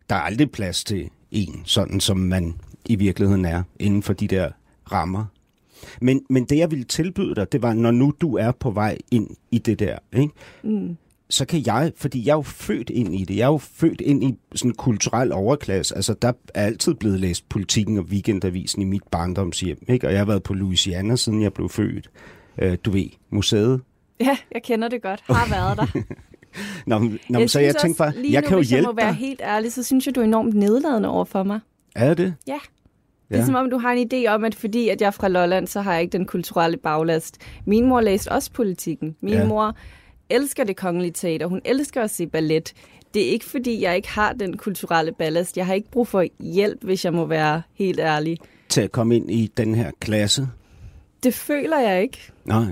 [0.09, 4.27] Der er aldrig plads til en, sådan som man i virkeligheden er, inden for de
[4.27, 4.49] der
[4.91, 5.25] rammer.
[6.01, 8.97] Men, men det, jeg ville tilbyde dig, det var, når nu du er på vej
[9.11, 10.33] ind i det der, ikke?
[10.63, 10.97] Mm.
[11.29, 14.01] så kan jeg, fordi jeg er jo født ind i det, jeg er jo født
[14.01, 18.81] ind i sådan en kulturel overklasse, altså der er altid blevet læst politikken og weekendavisen
[18.81, 20.07] i mit barndomshjem, ikke?
[20.07, 22.09] og jeg har været på Louisiana, siden jeg blev født.
[22.61, 23.81] Øh, du ved, museet.
[24.19, 25.21] Ja, jeg kender det godt.
[25.25, 26.01] Har været der.
[26.87, 28.87] Nå, men- nå, men så jeg tænkte bare, jeg nu, kan jo hvis jeg må
[28.89, 29.15] hjælpe være dig.
[29.15, 31.59] helt ærlig, så synes jeg, du er enormt nedladende over for mig.
[31.95, 32.33] Er det?
[32.47, 32.57] Ja.
[33.29, 33.45] Det er Ja.
[33.45, 35.81] som om, du har en idé om, at fordi at jeg er fra Lolland, så
[35.81, 37.37] har jeg ikke den kulturelle baglast.
[37.65, 39.15] Min mor læste også politikken.
[39.21, 39.39] Min Ja.
[39.39, 39.47] ja.
[39.47, 39.75] mor
[40.29, 41.45] elsker det kongelige teater.
[41.45, 42.73] Hun elsker at se ballet.
[43.13, 45.57] Det er ikke fordi, jeg ikke har den kulturelle ballast.
[45.57, 48.37] Jeg har ikke brug for hjælp, hvis jeg må være helt ærlig.
[48.69, 50.47] Til at komme ind i den her klasse?
[51.23, 52.31] Det føler jeg ikke.
[52.45, 52.65] Nej.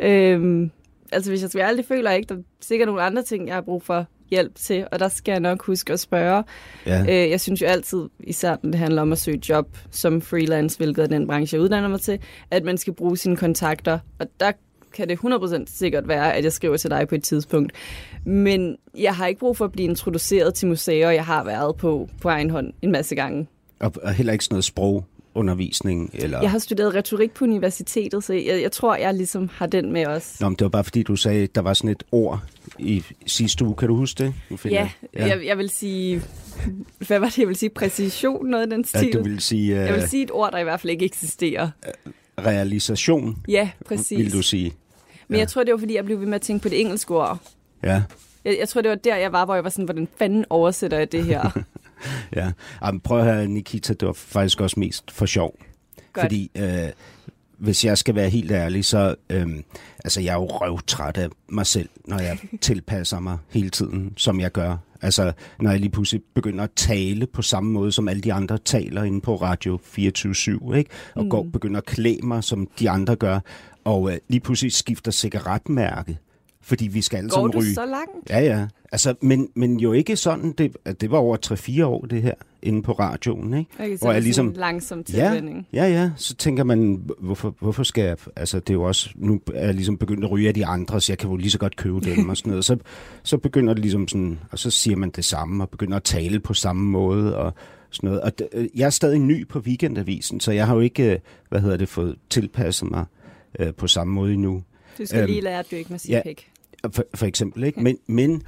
[0.00, 0.70] Øhm,
[1.12, 2.28] altså, hvis jeg skal være ærlig, det føler jeg ikke.
[2.28, 5.32] Der er sikkert nogle andre ting, jeg har brug for hjælp til, og der skal
[5.32, 6.44] jeg nok huske at spørge.
[6.86, 7.02] Ja.
[7.02, 10.76] Øh, jeg synes jo altid, især når det handler om at søge job som freelance,
[10.76, 12.18] hvilket er den branche, jeg uddanner mig til,
[12.50, 13.98] at man skal bruge sine kontakter.
[14.18, 14.52] Og der
[14.92, 17.72] kan det 100% sikkert være, at jeg skriver til dig på et tidspunkt.
[18.24, 22.08] Men jeg har ikke brug for at blive introduceret til museer, jeg har været på
[22.20, 23.46] på egen hånd en masse gange.
[23.80, 24.64] Og, og heller ikke sådan noget
[25.38, 26.10] undervisning?
[26.14, 26.40] Eller?
[26.40, 30.06] Jeg har studeret retorik på universitetet, så jeg, jeg tror, jeg ligesom har den med
[30.06, 30.40] os.
[30.40, 32.40] Nå, men det var bare fordi, du sagde, at der var sådan et ord
[32.78, 33.74] i sidste uge.
[33.76, 34.34] Kan du huske det?
[34.50, 34.70] Nu Ja,
[35.14, 36.22] jeg- jeg, jeg vil sige...
[37.08, 37.70] Hvad var det, jeg vil sige?
[37.70, 39.06] Præcision, noget af den stil?
[39.14, 41.04] Ja, du vil sige uh, Jeg vil sige et ord, der i hvert fald ikke
[41.04, 41.70] eksisterer.
[42.46, 44.18] realisation, Ja, præcis.
[44.18, 44.72] vil du sige.
[45.28, 45.40] Men Ja.
[45.40, 47.38] jeg tror, det var, fordi jeg blev ved med at tænke på det engelske ord.
[47.82, 48.02] Ja,
[48.44, 50.98] Jeg, jeg tror, det var der, jeg var, hvor jeg var sådan, hvordan fanden oversætter
[50.98, 51.50] jeg det her?
[52.36, 52.52] ja.
[52.84, 55.58] Jamen, prøv at høre, Nikita, det var faktisk også mest for sjov.
[56.12, 56.24] Godt.
[56.24, 56.88] Fordi øh,
[57.58, 59.48] hvis jeg skal være helt ærlig, så øh,
[60.04, 64.40] altså, jeg er jo røvtræt af mig selv, når jeg tilpasser mig hele tiden, som
[64.40, 64.76] jeg gør.
[65.02, 68.58] Altså, når jeg lige pludselig begynder at tale på samme måde, som alle de andre
[68.58, 70.90] taler inde på Radio 24-7, ikke?
[71.14, 71.30] Og mm.
[71.30, 73.40] går, begynder at klæde mig, som de andre gør,
[73.84, 76.18] og øh, lige pludselig skifter cigaretmærke,
[76.62, 77.74] fordi vi skal alle Går sammen du ryge.
[77.74, 78.30] så langt?
[78.30, 78.66] Ja, ja.
[78.92, 81.36] Altså, men, men jo ikke sådan, det, det var over
[81.82, 83.70] 3-4 år, det her, inde på radioen, ikke?
[83.78, 84.46] Okay, så Hvor jeg er ligesom...
[84.46, 85.40] en langsom Ja,
[85.72, 86.10] ja, ja.
[86.16, 88.16] Så tænker man, hvorfor, hvorfor skal jeg...
[88.36, 89.10] Altså, det er jo også...
[89.16, 91.50] Nu er jeg ligesom begyndt at ryge af de andre, så jeg kan jo lige
[91.50, 92.64] så godt købe dem og sådan noget.
[92.64, 92.76] Så,
[93.22, 94.38] så begynder det ligesom sådan...
[94.52, 97.54] Og så siger man det samme, og begynder at tale på samme måde og
[97.90, 98.20] sådan noget.
[98.22, 101.18] Og øh, jeg er stadig ny på weekendavisen, så jeg har jo ikke, øh,
[101.48, 103.04] hvad hedder det, fået tilpasset mig
[103.58, 104.62] øh, på samme måde endnu.
[104.98, 106.22] Du skal Øhm, lige lære at dykke med ja.
[106.24, 106.50] pik.
[106.92, 107.80] For, for eksempel, ikke?
[107.80, 108.42] Men, men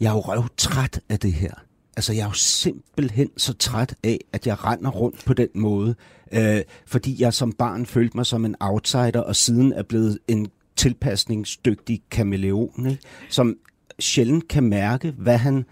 [0.00, 1.52] jeg er jo røvtræt af det her.
[1.96, 5.94] Altså, jeg er jo simpelthen så træt af, at jeg render rundt på den måde.
[6.32, 10.48] Øh, fordi jeg som barn følte mig som en outsider, og siden er blevet en
[10.76, 13.02] tilpasningsdygtig kameleon, ikke?
[13.30, 13.56] som
[13.98, 15.64] sjældent kan mærke, hvad han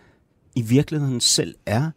[0.57, 1.91] i virkeligheden selv er.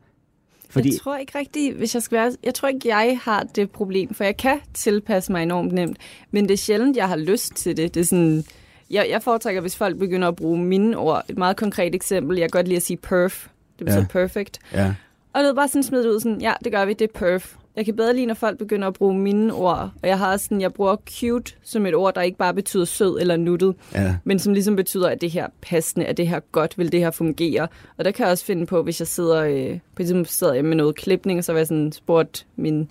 [0.69, 0.89] Fordi...
[0.89, 2.31] Jeg tror ikke rigtigt, hvis jeg skal være...
[2.43, 5.97] Jeg tror ikke, jeg har det problem, for jeg kan tilpasse mig enormt nemt.
[6.31, 7.93] Men det er sjældent, jeg har lyst til det.
[7.93, 8.43] Det er sådan...
[8.89, 11.23] Jeg, jeg foretrækker, hvis folk begynder at bruge mine ord.
[11.29, 12.37] Et meget konkret eksempel.
[12.37, 13.47] Jeg kan godt lide at sige perf.
[13.79, 14.05] Det betyder Ja.
[14.09, 14.59] perfect.
[14.73, 14.93] Ja,
[15.33, 17.53] Og det er bare sådan smidt ud sådan, ja, det gør vi, det er perf.
[17.77, 19.91] Jeg kan bedre lide, når folk begynder at bruge mine ord.
[20.01, 22.85] Og jeg har også sådan, jeg bruger cute som et ord, der ikke bare betyder
[22.85, 26.39] sød eller nuttet, ja, men som ligesom betyder, at det her passende, at det her
[26.51, 27.67] godt, vil det her fungere.
[27.97, 30.65] Og der kan jeg også finde på, hvis jeg sidder, øh, på eksempel sidder jeg
[30.65, 32.89] med noget klipning, og så har jeg sådan spurgt min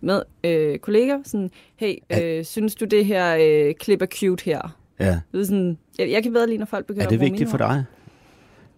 [0.00, 4.76] med, øh, kollega, sådan, hey, øh, synes du det her øh, klip er cute her?
[5.00, 5.20] ja.
[5.32, 7.50] Det er sådan, jeg, jeg kan bedre lide, når folk begynder Er det at vigtigt
[7.50, 7.84] for dig,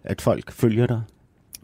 [0.03, 1.01] at folk følger dig?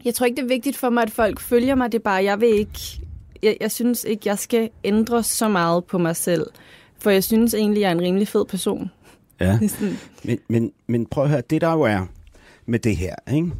[0.04, 1.92] Jeg tror ikke, det er vigtigt for mig, at folk følger mig.
[1.92, 3.00] Det er bare, jeg vil ikke...
[3.42, 6.46] Jeg, jeg synes ikke, jeg skal ændre så meget på mig selv.
[6.98, 8.90] For jeg synes egentlig, jeg er en rimelig fed person.
[9.40, 9.58] Ja.
[10.24, 12.06] Men, men, men prøv at høre, det der jo er
[12.66, 13.52] med det her, ikke?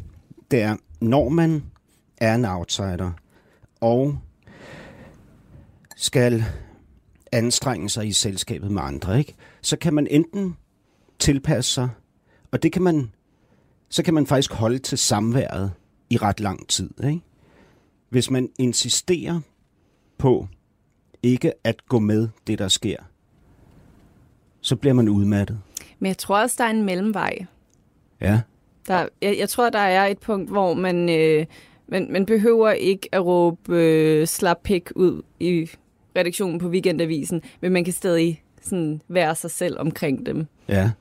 [0.51, 1.63] det er, når man
[2.17, 3.11] er en outsider,
[3.81, 4.17] og
[5.95, 6.45] skal
[7.31, 9.35] anstrenge sig i selskabet med andre, ikke?
[9.61, 10.55] så kan man enten
[11.19, 11.89] tilpasse sig,
[12.51, 13.11] og det kan man,
[13.89, 15.71] så kan man faktisk holde til samværet
[16.09, 16.89] i ret lang tid.
[17.03, 17.21] Ikke?
[18.09, 19.39] Hvis man insisterer
[20.19, 20.47] på
[21.23, 22.97] ikke at gå med det, der sker,
[24.61, 25.59] så bliver man udmattet.
[25.99, 27.37] men jeg tror også, der er en mellemvej.
[28.21, 28.41] Ja.
[28.87, 31.45] Der, jeg, jeg tror, der er et punkt, hvor man, øh,
[31.87, 35.69] man, man behøver ikke at råbe øh, slap pik ud i
[36.17, 40.47] redaktionen på Weekendavisen, men man kan stadig sådan være sig selv omkring dem.
[40.67, 40.91] Ja.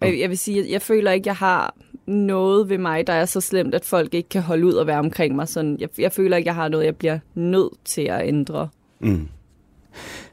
[0.00, 1.74] Og jeg, jeg vil sige, at jeg føler ikke, jeg har
[2.10, 4.98] noget ved mig, der er så slemt, at folk ikke kan holde ud og være
[4.98, 5.48] omkring mig.
[5.48, 8.68] Sådan, jeg, jeg føler ikke, jeg har noget, jeg bliver nødt til at ændre.
[9.00, 9.28] Mm.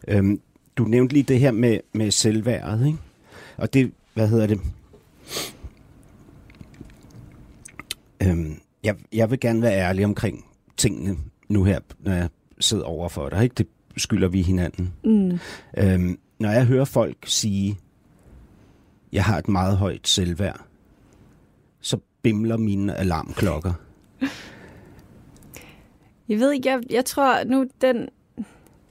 [0.08, 0.42] Øhm,
[0.78, 2.98] du nævnte lige det her med, med selvværdet, ikke?
[3.58, 4.60] Og det, hvad hedder det?
[8.24, 10.46] Øhm, jeg, jeg vil gerne være ærlig omkring
[10.78, 11.18] tingene
[11.50, 13.54] nu her, når jeg sidder over for dig, ikke?
[13.58, 14.94] Det skylder vi hinanden.
[15.04, 15.40] Mm.
[15.78, 17.78] Øhm, når jeg hører folk sige,
[19.12, 20.67] jeg har et meget højt selvværd,
[22.28, 23.74] bimler mine alarmklokker.
[26.30, 28.10] Jeg ved ikke, jeg, jeg tror nu, den,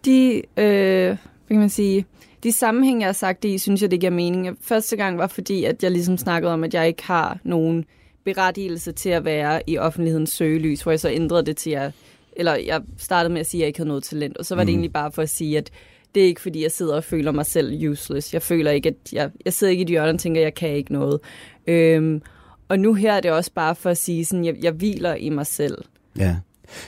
[0.04, 1.16] de, øh,
[1.48, 2.06] kan man sige,
[2.42, 4.58] de sammenhæng, jeg har sagt det i, synes jeg, det giver mening.
[4.60, 7.84] Første gang var fordi, at jeg ligesom snakkede om, at jeg ikke har nogen
[8.24, 11.92] berettigelse til at være i offentlighedens søgelys, hvor jeg så ændrede det til, at
[12.38, 14.62] eller jeg startede med at sige, at jeg ikke havde noget talent, og så var
[14.62, 14.74] det Mhm.
[14.78, 15.70] egentlig bare for at sige, at
[16.14, 18.34] det er ikke fordi, jeg sidder og føler mig selv useless.
[18.34, 20.54] Jeg føler ikke, at jeg, jeg sidder ikke i et hjørne og tænker, at jeg
[20.54, 21.20] kan ikke noget.
[21.66, 22.22] Øhm,
[22.68, 25.28] og nu her er det også bare for at sige, sådan, jeg, jeg hviler i
[25.28, 25.84] mig selv.
[26.18, 26.36] Ja.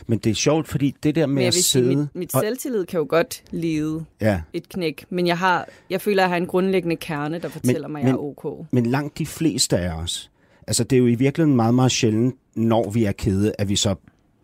[0.07, 1.97] Men det er sjovt, fordi det der med Men at vil sige, sidde...
[1.97, 6.01] mit, mit og, selvtillid kan jo godt lide ja, et knæk, men jeg, har, jeg
[6.01, 8.67] føler, at jeg har en grundlæggende kerne, der fortæller mig, at jeg er ok.
[8.71, 10.31] Men langt de fleste af os,
[10.67, 13.77] altså det er jo i virkeligheden meget, meget sjældent, når vi er kede, at vi
[13.77, 13.95] så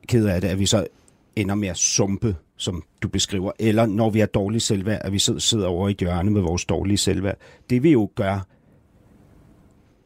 [0.09, 0.87] kede af det, at vi så
[1.37, 5.19] ender med at sumpe, som du beskriver, eller når vi er dårlig selvværd, at vi
[5.19, 7.37] sidder, sidder over i et hjørne med vores dårlige selvværd.
[7.71, 8.47] Det vi jo gør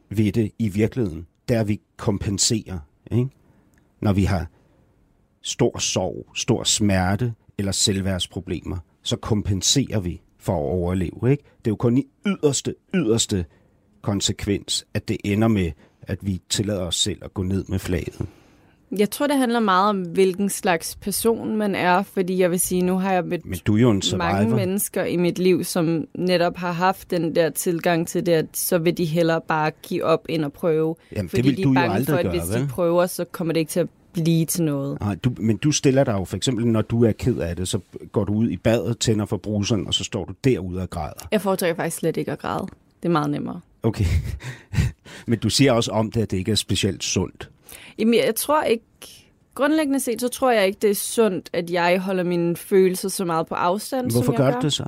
[0.09, 2.79] ved det i virkeligheden, der vi kompenserer,
[3.11, 3.29] ikke?
[4.01, 4.47] når vi har
[5.41, 11.31] stor sorg, stor smerte, eller selvværdsproblemer, så kompenserer vi for at overleve.
[11.31, 11.43] Ikke?
[11.57, 13.45] Det er jo kun i yderste, yderste
[14.01, 18.27] konsekvens, at det ender med, at vi tillader os selv at gå ned med flaget.
[18.97, 22.81] Jeg tror, det handler meget om, hvilken slags person man er, fordi jeg vil sige,
[22.81, 24.55] nu har jeg mødt Men du er jo en mange survivor.
[24.55, 28.77] mennesker i mit liv, som netop har haft den der tilgang til det, at så
[28.77, 30.95] vil de hellere bare give op ind og prøve.
[31.11, 32.59] Jamen, det fordi vil de du er jo bange aldrig for, at gøre, hvis de
[32.59, 32.67] vel?
[32.67, 34.99] prøver, så kommer det ikke til at blive til noget.
[34.99, 37.67] Nej, du, men du stiller dig jo for eksempel, når du er ked af det,
[37.67, 37.79] så
[38.11, 41.27] går du ud i badet, tænder for bruseren, og så står du derude og græder.
[41.31, 42.67] Jeg foretrækker faktisk slet ikke at græde.
[43.03, 43.61] Det er meget nemmere.
[43.83, 44.05] Okay.
[45.27, 47.49] men du siger også om det, at det ikke er specielt sundt.
[47.99, 48.83] Jamen, jeg tror ikke...
[49.55, 53.25] Grundlæggende set, så tror jeg ikke, det er sundt, at jeg holder mine følelser så
[53.25, 54.59] meget på afstand, Hvorfor som jeg gør gør.
[54.59, 54.83] du det så?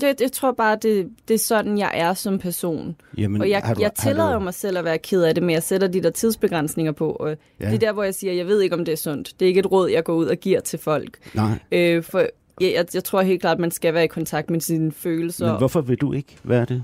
[0.00, 2.96] Det, jeg tror bare, det, det er sådan, jeg er som person.
[3.18, 5.42] Jamen, Og jeg, har du, jeg tillader du, mig selv at være ked af det,
[5.42, 7.10] men jeg sætter de der tidsbegrænsninger på.
[7.12, 7.66] Og Ja.
[7.66, 9.32] Det er der, hvor jeg siger, jeg ved ikke, om det er sundt.
[9.40, 11.18] Det er ikke et råd, jeg går ud og giver til folk.
[11.34, 12.28] Nej, Øh, for jeg,
[12.74, 15.46] jeg, jeg tror helt klart, at man skal være i kontakt med sine følelser.
[15.48, 16.82] men hvorfor vil du ikke være det?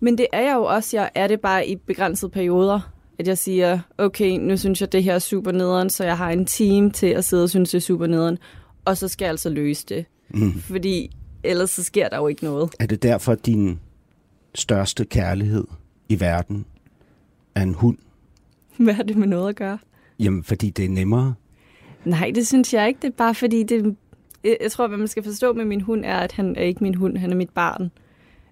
[0.00, 0.96] Men det er jeg jo også.
[0.96, 2.90] Jeg er det bare i begrænsede perioder.
[3.18, 6.30] At jeg siger, okay, nu synes jeg, det her er super nederen, så jeg har
[6.30, 8.38] en team til at sidde og synes, det er super nederen.
[8.84, 10.04] Og så skal jeg altså løse det.
[10.30, 10.60] Mm.
[10.60, 11.10] Fordi
[11.42, 12.70] ellers så sker der jo ikke noget.
[12.78, 13.80] Er det derfor, din
[14.54, 15.64] største kærlighed
[16.08, 16.66] i verden
[17.54, 17.98] er en hund?
[18.76, 19.78] Hvad har det med noget at gøre?
[20.18, 21.34] Jamen, fordi det er nemmere.
[22.04, 22.98] Nej, det synes jeg ikke.
[23.02, 23.96] Det er bare fordi, det,
[24.44, 26.94] jeg tror, hvad man skal forstå med min hund, er, at han er ikke min
[26.94, 27.90] hund, han er mit barn.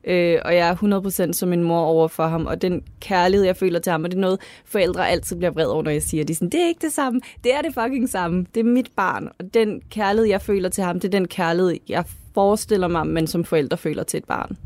[0.04, 3.56] Øh, og jeg er 100% som en mor over for ham, og den kærlighed, jeg
[3.56, 6.24] føler til ham, og det er noget, forældre altid bliver vred over, når jeg siger,
[6.24, 8.64] de er sådan, det er ikke det samme, det er det fucking samme, det er
[8.64, 12.88] mit barn, og den kærlighed, jeg føler til ham, det er den kærlighed, jeg forestiller
[12.88, 14.56] mig, men som forældre føler til et barn.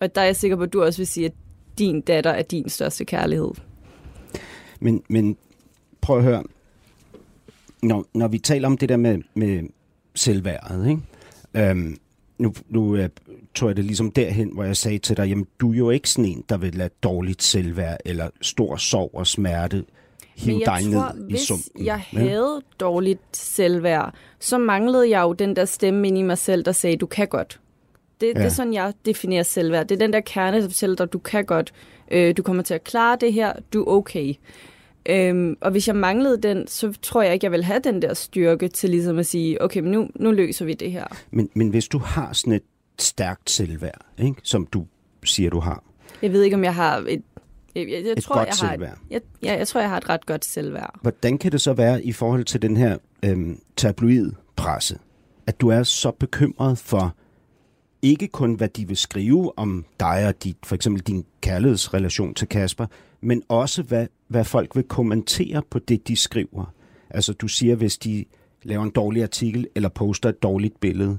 [0.00, 1.32] Og der er jeg sikker på, at du også vil sige, at
[1.78, 3.50] din datter er din største kærlighed.
[4.80, 5.36] Men, men
[6.00, 6.42] prøv at høre.
[7.82, 9.62] Når, når vi taler om det der med, med
[10.14, 11.70] selvværdet, ikke?
[11.70, 11.98] Øhm,
[12.38, 13.08] nu, nu øh,
[13.54, 16.10] tror jeg det ligesom derhen, hvor jeg sagde til dig, jamen du er jo ikke
[16.10, 19.84] sådan en, der vil lade dårligt selvværd eller stor sorg og smerte
[20.36, 21.84] hive dig tror, ned i hvis sumpen.
[21.86, 26.64] jeg havde dårligt selvværd, så manglede jeg jo den der stemme ind i mig selv,
[26.64, 27.60] der sagde, du kan godt.
[28.20, 28.32] Det, ja.
[28.32, 28.44] det Ja.
[28.44, 29.86] er sådan, jeg definerer selvværd.
[29.86, 31.72] Det er den der kerne, der fortæller dig, du kan godt.
[32.10, 33.52] Øh, du kommer til at klare det her.
[33.72, 34.34] Du er okay.
[35.08, 38.14] Øhm, og hvis jeg manglede den, så tror jeg ikke, jeg vil have den der
[38.14, 41.04] styrke til ligesom at sige, okay, men nu, nu løser vi det her.
[41.30, 42.62] Men, men hvis du har sådan et
[42.98, 44.40] stærkt selvværd, ikke?
[44.42, 44.86] som du
[45.24, 45.82] siger, du har,
[46.22, 47.22] Jeg ved ikke, om jeg har et...
[47.74, 48.92] Jeg, jeg, jeg Et tror, godt jeg har selvværd.
[48.92, 50.98] Et, jeg, ja, jeg tror, jeg har et ret godt selvværd.
[51.02, 54.98] hvordan kan det så være i forhold til den her øhm, tabloidpresse,
[55.46, 57.14] at du er så bekymret for
[58.02, 62.48] ikke kun, hvad de vil skrive om dig og dit, for eksempel din kærlighedsrelation til
[62.48, 62.86] Kasper,
[63.20, 66.72] men også, hvad, hvad folk vil kommentere på det, de skriver.
[67.10, 68.24] Altså, du siger, hvis de
[68.62, 71.18] laver en dårlig artikel eller poster et dårligt billede,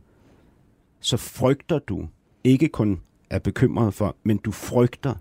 [1.05, 2.07] så frygter du
[2.43, 5.13] ikke kun er bekymret for, men du frygter,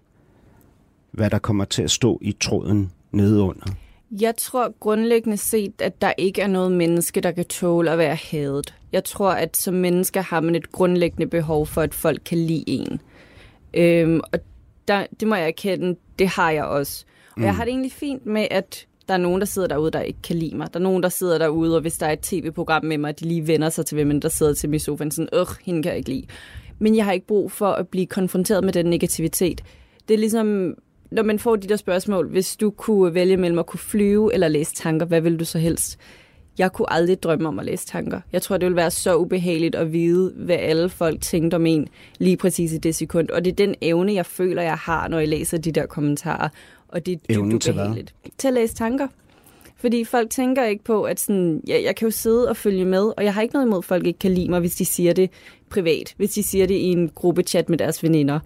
[1.11, 3.67] hvad der kommer til at stå i tråden nedeunder.
[4.21, 8.15] Jeg tror grundlæggende set, at der ikke er noget menneske, der kan tåle at være
[8.15, 8.75] hadet.
[8.93, 12.65] Jeg tror, at som mennesker har man et grundlæggende behov for, at folk kan lide
[12.67, 13.01] en.
[13.75, 14.39] Øhm, og
[14.89, 17.05] der, det må jeg erkende, det har jeg også.
[17.33, 17.45] Og mm.
[17.45, 20.23] jeg har det egentlig fint med, at der er nogen, der sidder derude, der ikke
[20.23, 20.75] kan lide mig.
[20.75, 23.25] Der er nogen, der sidder derude, og hvis der er et tv-program med mig, de
[23.25, 25.91] lige vender sig til, hvem der sidder til mig i sofaen, sådan, øh, hende kan
[25.91, 26.27] jeg ikke lide.
[26.79, 29.61] Men jeg har ikke brug for at blive konfronteret med den negativitet.
[30.09, 30.75] Det er ligesom,
[31.11, 34.49] når man får de der spørgsmål, hvis du kunne vælge mellem at kunne flyve eller
[34.49, 35.99] læse tanker, hvad vil du så helst?
[36.59, 38.21] Jeg kunne aldrig drømme om at læse tanker.
[38.33, 41.89] Jeg tror, det ville være så ubehageligt at vide, hvad alle folk tænkte om en
[42.19, 43.31] lige præcis i det sekund.
[43.31, 46.49] Og det er den evne, jeg føler, jeg har, når jeg læser de der kommentarer.
[46.95, 47.85] Og det er dybt Evnen til hvad?
[47.85, 48.15] ubehageligt.
[48.39, 49.09] Til at læse tanker.
[49.77, 53.13] Fordi folk tænker ikke på, at sådan, ja, jeg kan jo sidde og følge med,
[53.17, 55.13] og jeg har ikke noget imod, at folk ikke kan lide mig, hvis de siger
[55.13, 55.31] det
[55.71, 56.15] privat.
[56.17, 58.41] Hvis de siger det i en gruppechat med deres veninder.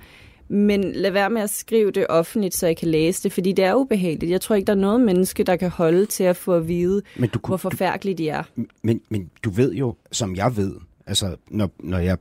[0.48, 3.64] Men lad være med at skrive det offentligt, så jeg kan læse det, fordi det
[3.64, 4.30] er ubehageligt.
[4.32, 7.02] Jeg tror ikke, der er noget menneske, der kan holde til at få at vide,
[7.16, 8.42] Men du, hvor kunne, forfærdelige de er.
[8.82, 10.74] men, men du ved jo, som jeg ved,
[11.06, 12.16] altså når, når jeg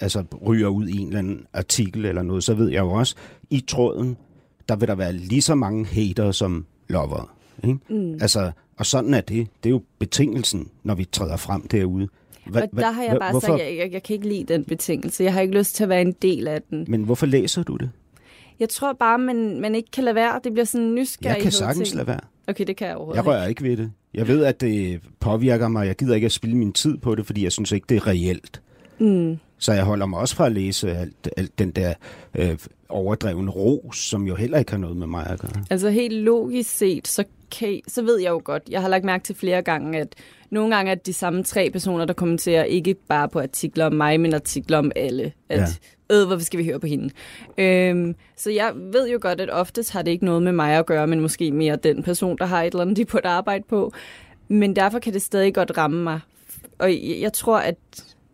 [0.00, 3.16] altså, ryger ud i en eller anden artikel eller noget, så ved jeg jo også,
[3.50, 4.16] i tråden,
[4.70, 7.34] der vil der være lige så mange hater som lover.
[7.64, 7.78] Ikke?
[7.88, 8.12] Mm.
[8.12, 9.48] Altså, og sådan er det.
[9.64, 12.08] Det er jo betingelsen, når vi træder frem derude.
[12.46, 14.44] Hva, Og der har jeg bare hvorfor, sagt, at jeg, jeg, jeg kan ikke lide
[14.54, 15.24] den betingelse.
[15.24, 16.84] Jeg har ikke lyst til at være en del af den.
[16.88, 17.90] Men hvorfor læser du det?
[18.60, 20.40] Jeg tror bare, man, man ikke kan lade være.
[20.44, 21.36] Det bliver sådan en nysgerrighed.
[21.36, 21.96] Jeg kan sagtens ting.
[21.96, 22.20] lade være.
[22.48, 23.92] Okay, det kan jeg overhovedet Jeg rører ikke ved det.
[24.14, 25.86] Jeg ved, at det påvirker mig.
[25.86, 28.06] Jeg gider ikke at spille min tid på det, fordi jeg synes ikke, det er
[28.06, 28.62] reelt.
[29.00, 29.38] Mm.
[29.58, 31.94] Så jeg holder mig også fra at læse alt, alt den der
[32.34, 32.58] øh,
[32.88, 35.64] overdrevne ros, som jo heller ikke har noget med mig at gøre.
[35.70, 39.24] Altså helt logisk set, så, kan, så ved jeg jo godt, jeg har lagt mærke
[39.24, 40.14] til flere gange, at
[40.50, 43.92] nogle gange er det de samme tre personer, der kommenterer ikke bare på artikler om
[43.92, 45.32] mig, men artikler om alle.
[45.48, 46.20] At, ja.
[46.20, 47.10] øh, hvorfor skal vi høre på hende?
[47.58, 50.86] Øhm, så jeg ved jo godt, at oftest har det ikke noget med mig at
[50.86, 53.64] gøre, men måske mere den person, der har et eller andet, de på et arbejde
[53.68, 53.92] på.
[54.48, 56.20] Men derfor kan det stadig godt ramme mig.
[56.78, 57.76] Og jeg tror, at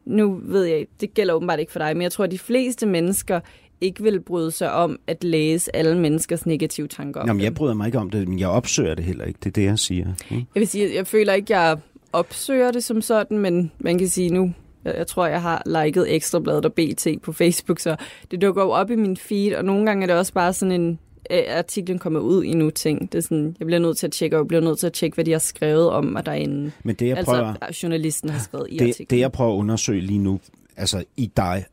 [0.06, 2.86] nu ved jeg, det gælder åbenbart ikke for dig, men jeg tror, at de fleste
[2.86, 3.40] mennesker
[3.80, 7.74] ikke vil bryde sig om at læse alle menneskers negative tanker om Jamen, jeg bryder
[7.74, 9.38] mig ikke om det, men jeg opsøger det heller ikke.
[9.38, 10.06] Det er det, jeg siger.
[10.30, 10.36] Mm.
[10.36, 11.78] Jeg vil sige, jeg føler ikke, jeg
[12.12, 14.52] opsøger det som sådan, men man kan sige nu,
[14.84, 17.96] jeg tror, jeg har liket Ekstrabladet og BT på Facebook, så
[18.30, 20.80] det dukker jo op i min feed, og nogle gange er det også bare sådan
[20.80, 20.98] en,
[21.48, 23.12] artiklen kommer ud i nu ting.
[23.12, 24.92] Det er sådan, jeg bliver nødt til at tjekke, og jeg bliver nødt til at
[24.92, 26.72] tjekke, hvad de har skrevet om mig derinde.
[26.84, 29.06] Men det, jeg altså, prøver, altså, journalisten har skrevet i det, artiklen.
[29.10, 30.40] Det, jeg prøver at undersøge lige nu,
[30.76, 31.64] altså i dig,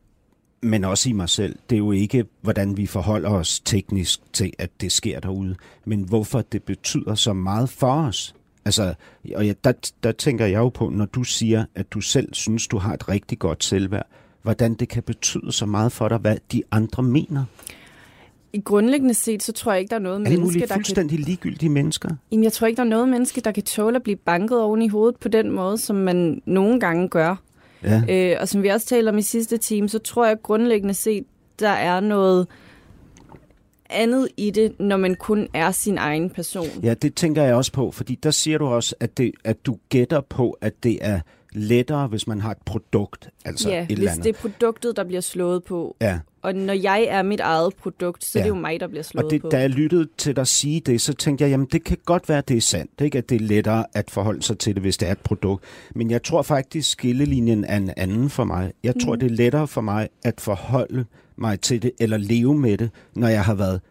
[0.62, 4.54] men også i mig selv, det er jo ikke, hvordan vi forholder os teknisk til,
[4.58, 8.36] at det sker derude, men hvorfor det betyder så meget for os.
[8.66, 8.94] Altså,
[9.36, 12.68] og jeg, der, der tænker jeg jo på, når du siger, at du selv synes,
[12.68, 14.08] du har et rigtig godt selvværd,
[14.42, 17.46] hvordan det kan betyde så meget for dig, hvad de andre mener.
[18.54, 21.26] I grundlæggende set, så tror jeg ikke, der er noget menneske, muligt, der fuldstændig kan...
[21.26, 22.10] ligegyldige mennesker?
[22.32, 24.82] Jamen, jeg tror ikke, der er noget menneske, der kan tåle at blive banket oven
[24.82, 27.36] i hovedet på den måde, som man nogle gange gør.
[27.84, 28.02] Ja.
[28.10, 31.24] Øh, og som vi også talte om i sidste time, så tror jeg grundlæggende set,
[31.60, 32.48] der er noget
[33.90, 36.68] andet i det, når man kun er sin egen person.
[36.84, 39.78] Ja, det tænker jeg også på, fordi der siger du også, at, det, at du
[39.90, 41.20] gætter på, at det er
[41.52, 43.30] lettere, hvis man har et produkt.
[43.46, 44.24] Altså ja, et hvis eller andet.
[44.24, 45.96] det er produktet, der bliver slået på.
[46.02, 46.20] Ja.
[46.44, 48.42] Og når jeg er mit eget produkt, så ja.
[48.42, 49.50] er det jo mig, der bliver slået og det, på.
[49.50, 52.38] Da jeg lyttede til dig sige det, så tænkte jeg, jamen det kan godt være,
[52.38, 53.02] at det er sandt.
[53.02, 53.18] Ikke?
[53.18, 55.64] At det er lettere at forholde sig til det, hvis det er et produkt.
[55.96, 58.72] Men jeg tror faktisk, skillelinjen er en anden for mig.
[58.84, 59.20] Jeg tror, mm.
[59.20, 63.28] det er lettere for mig at forholde mig til det, eller leve med det, når
[63.28, 63.82] jeg har været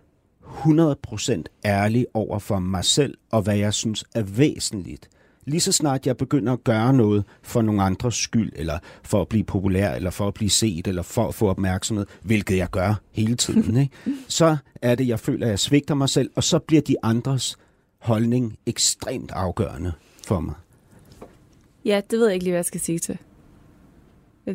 [0.45, 5.09] 100% ærlig over for mig selv, og hvad jeg synes er væsentligt
[5.44, 9.28] lige så snart jeg begynder at gøre noget for nogle andres skyld, eller for at
[9.28, 12.94] blive populær, eller for at blive set, eller for at få opmærksomhed, hvilket jeg gør
[13.12, 13.92] hele tiden, ikke?
[14.28, 17.57] så er det, jeg føler, at jeg svigter mig selv, og så bliver de andres
[17.98, 19.92] holdning ekstremt afgørende
[20.26, 20.55] for mig.
[21.85, 23.18] Ja, det ved jeg ikke lige, hvad jeg skal sige til.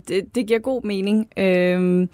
[0.08, 1.28] Det, det giver god mening.
[1.38, 2.10] Øhm,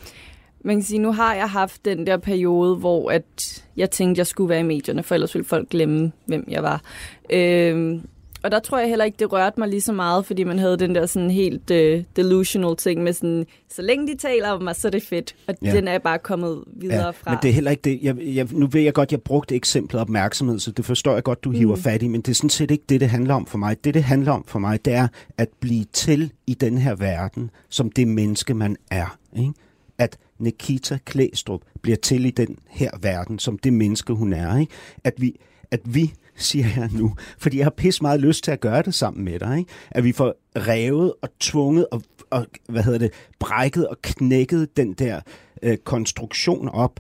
[0.66, 4.28] man kan sige, nu har jeg haft den der periode, hvor at jeg tænkte, jeg
[4.28, 6.82] skulle være i medierne, for ellers ville folk glemme, hvem jeg var.
[7.30, 8.02] Øhm,
[8.44, 10.78] og der tror jeg heller ikke, det rørte mig lige så meget, fordi man havde
[10.78, 14.76] den der sådan helt uh, delusional ting med sådan, så længe de taler om mig,
[14.76, 15.36] så er det fedt.
[15.48, 15.72] Og ja.
[15.72, 17.32] den er bare kommet videre ja, fra.
[17.32, 18.00] Men det er heller ikke det.
[18.02, 21.44] Jeg, jeg, nu ved jeg godt, jeg brugte eksemplet opmærksomhed, så det forstår jeg godt,
[21.44, 21.82] du hiver mm.
[21.82, 23.84] fat i, men det er sådan set ikke det, det handler om for mig.
[23.84, 27.52] Det, det handler om for mig, det er at blive til i den her verden,
[27.70, 29.18] som det menneske, man er.
[29.38, 29.54] Ikke?
[29.98, 34.58] At Nikita Klæstrup bliver til i den her verden, som det menneske, hun er.
[34.58, 34.72] Ikke?
[35.04, 35.36] At vi,
[35.74, 38.94] at vi siger jeg nu, fordi jeg har pis meget lyst til at gøre det
[38.94, 39.72] sammen med dig, ikke?
[39.92, 44.94] at vi får revet og tvunget og, og hvad hedder det, brækket og knækket den
[44.94, 45.22] der
[45.64, 47.00] øh, konstruktion op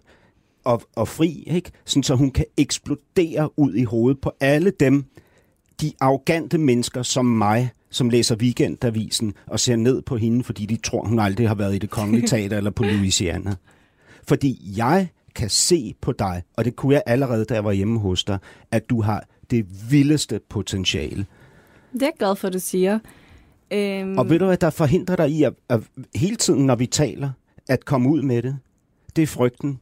[0.63, 1.71] og, og fri, ikke?
[1.85, 5.05] Sådan, så hun kan eksplodere ud i hovedet på alle dem,
[5.81, 10.75] de arrogante mennesker som mig, som læser Weekendavisen og ser ned på hende, fordi de
[10.75, 13.55] tror, hun aldrig har været i det kongelige teater eller på Louisiana.
[14.27, 17.99] Fordi jeg kan se på dig, og det kunne jeg allerede, da jeg var hjemme
[17.99, 18.37] hos dig,
[18.71, 21.25] at du har det vildeste potentiale.
[21.93, 22.99] Det er jeg glad for, at du siger.
[23.71, 24.17] Øhm...
[24.17, 25.81] Og ved du hvad, der forhindrer dig i at, at
[26.15, 27.29] hele tiden, når vi taler,
[27.69, 28.57] at komme ud med det?
[29.15, 29.79] Det er frygten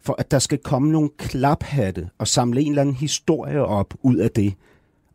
[0.00, 4.16] for, at der skal komme nogle klaphatte og samle en eller anden historie op ud
[4.16, 4.54] af det,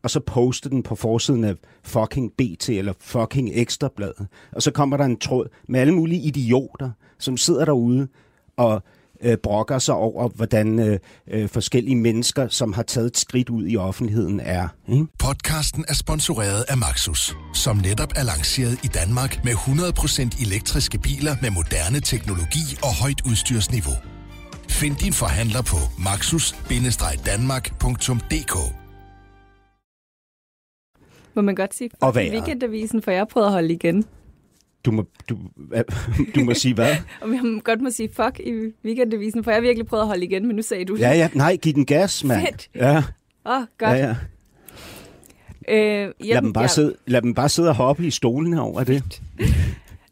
[0.04, 4.28] og så poste den på forsiden af fucking BT eller fucking Ekstrabladet.
[4.52, 8.08] Og så kommer der en tråd med alle mulige idioter, som sidder derude
[8.58, 8.84] og
[9.24, 13.68] øh, brokker sig over, hvordan øh, øh, forskellige mennesker, som har taget et skridt ud
[13.68, 14.68] i offentligheden, er.
[14.88, 15.06] Ikke?
[15.20, 21.36] Podcasten er sponsoreret af Maxus, som netop er lanceret i Danmark med 100% elektriske biler
[21.42, 23.94] med moderne teknologi og højt udstyrsniveau.
[24.70, 28.56] Find din forhandler på maxus-danmark.dk
[31.34, 34.06] Må man godt sige, og weekendavisen, for jeg prøvet at holde igen.
[34.86, 35.38] Du må, du,
[36.36, 36.96] du må sige hvad?
[37.22, 40.26] Om jeg godt må sige fuck i weekendavisen, for jeg har virkelig prøvet at holde
[40.26, 41.02] igen, men nu sagde du det.
[41.02, 42.46] Ja, ja, nej, giv den gas, mand.
[42.46, 42.70] Fedt.
[42.76, 42.98] Ja.
[43.46, 43.98] Åh, oh, godt.
[43.98, 44.16] Ja, ja.
[45.70, 46.70] Øh, lad, dem bare jeg...
[46.70, 49.22] sidde, lad dem bare sidde og hoppe i stolene over det.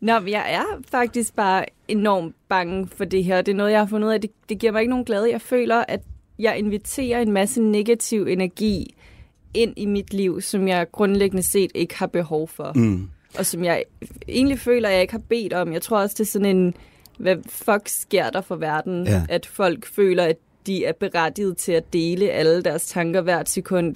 [0.01, 3.41] Nå, men jeg er faktisk bare enormt bange for det her.
[3.41, 4.21] Det er noget, jeg har fundet ud af.
[4.21, 5.31] Det, det giver mig ikke nogen glæde.
[5.31, 6.01] Jeg føler, at
[6.39, 8.95] jeg inviterer en masse negativ energi
[9.53, 12.71] ind i mit liv, som jeg grundlæggende set ikke har behov for.
[12.75, 13.09] Mm.
[13.37, 13.83] Og som jeg
[14.27, 15.73] egentlig føler, jeg ikke har bedt om.
[15.73, 16.73] Jeg tror også, det er sådan en,
[17.17, 19.07] hvad fuck sker der for verden?
[19.07, 19.25] Ja.
[19.29, 23.95] At folk føler, at de er berettiget til at dele alle deres tanker hvert sekund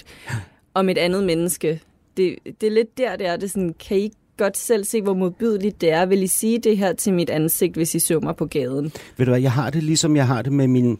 [0.73, 1.81] om et andet menneske.
[2.17, 3.35] Det, det er lidt der, det er.
[3.35, 6.05] Det er sådan, kan I ikke godt selv se, hvor modbydeligt det er?
[6.05, 8.93] Vil I sige det her til mit ansigt, hvis I så mig på gaden?
[9.17, 10.99] Ved du hvad, jeg har det ligesom jeg har det med min,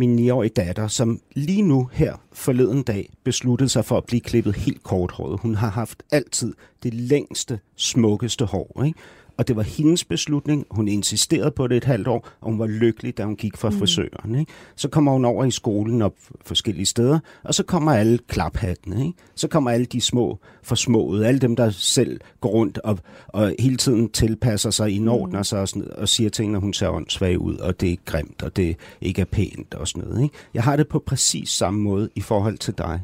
[0.00, 4.56] min 9-årige datter, som lige nu her forleden dag besluttede sig for at blive klippet
[4.56, 5.40] helt korthåret.
[5.40, 8.98] Hun har haft altid det længste, smukkeste hår, ikke?
[9.40, 10.66] Og det var hendes beslutning.
[10.70, 13.70] Hun insisterede på det et halvt år, og hun var lykkelig, da hun gik fra
[13.70, 14.34] frisøren.
[14.34, 14.52] Ikke?
[14.76, 16.14] Så kommer hun over i skolen og
[16.44, 19.06] forskellige steder, og så kommer alle klaphattene.
[19.06, 19.18] Ikke?
[19.34, 23.76] Så kommer alle de små forsmåede, alle dem, der selv går rundt og, og hele
[23.76, 27.56] tiden tilpasser sig, indordner sig og, sådan, og siger ting, når hun ser åndssvag ud,
[27.56, 30.22] og det er grimt, og det ikke er pænt og sådan noget.
[30.22, 30.34] Ikke?
[30.54, 33.00] Jeg har det på præcis samme måde i forhold til dig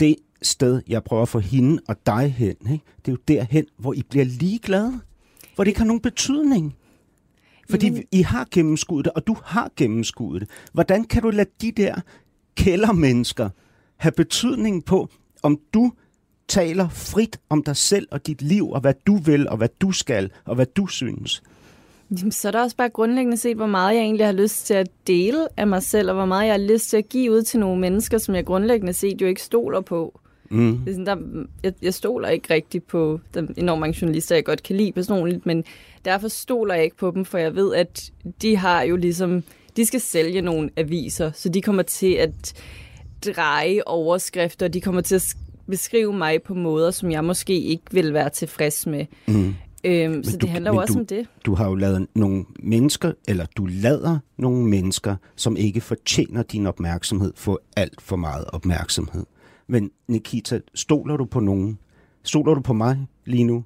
[0.00, 2.84] det sted, jeg prøver at få hende og dig hen, ikke?
[3.06, 5.00] det er jo derhen, hvor I bliver ligeglade.
[5.54, 6.76] Hvor det ikke har nogen betydning.
[7.70, 10.50] Fordi Jamen- I har gennemskuddet det, og du har gennemskuddet det.
[10.72, 11.94] Hvordan kan du lade de der
[12.56, 13.48] kældermennesker
[13.96, 15.08] have betydning på,
[15.42, 15.92] om du
[16.48, 19.92] taler frit om dig selv og dit liv, og hvad du vil, og hvad du
[19.92, 21.42] skal, og hvad du synes?
[22.18, 24.74] Jamen, så er der også bare grundlæggende set, hvor meget jeg egentlig har lyst til
[24.74, 27.42] at dele af mig selv, og hvor meget jeg har lyst til at give ud
[27.42, 30.20] til nogle mennesker, som jeg grundlæggende set jo ikke stoler på.
[30.52, 30.78] Mm.
[30.78, 34.44] Det er sådan, der, jeg, jeg stoler ikke rigtig på de enormt mange journalister, jeg
[34.44, 35.64] godt kan lide personligt, men
[36.04, 38.10] derfor stoler jeg ikke på dem, for jeg ved, at
[38.42, 39.42] de har jo ligesom,
[39.76, 42.54] de skal sælge nogle aviser, så de kommer til at
[43.36, 45.38] dreje overskrifter, de kommer til at sk-
[45.68, 49.06] beskrive mig på måder, som jeg måske ikke vil være tilfreds med.
[49.26, 49.54] Mm.
[49.84, 51.26] Øhm, så du- det handler jo også du- om det.
[51.46, 56.66] Du har jo lavet nogle mennesker, eller du lader nogle mennesker, som ikke fortjener din
[56.66, 59.24] opmærksomhed, få alt for meget opmærksomhed.
[59.66, 61.78] Men Nikita, stoler du på nogen?
[62.22, 63.64] Stoler du på mig lige nu?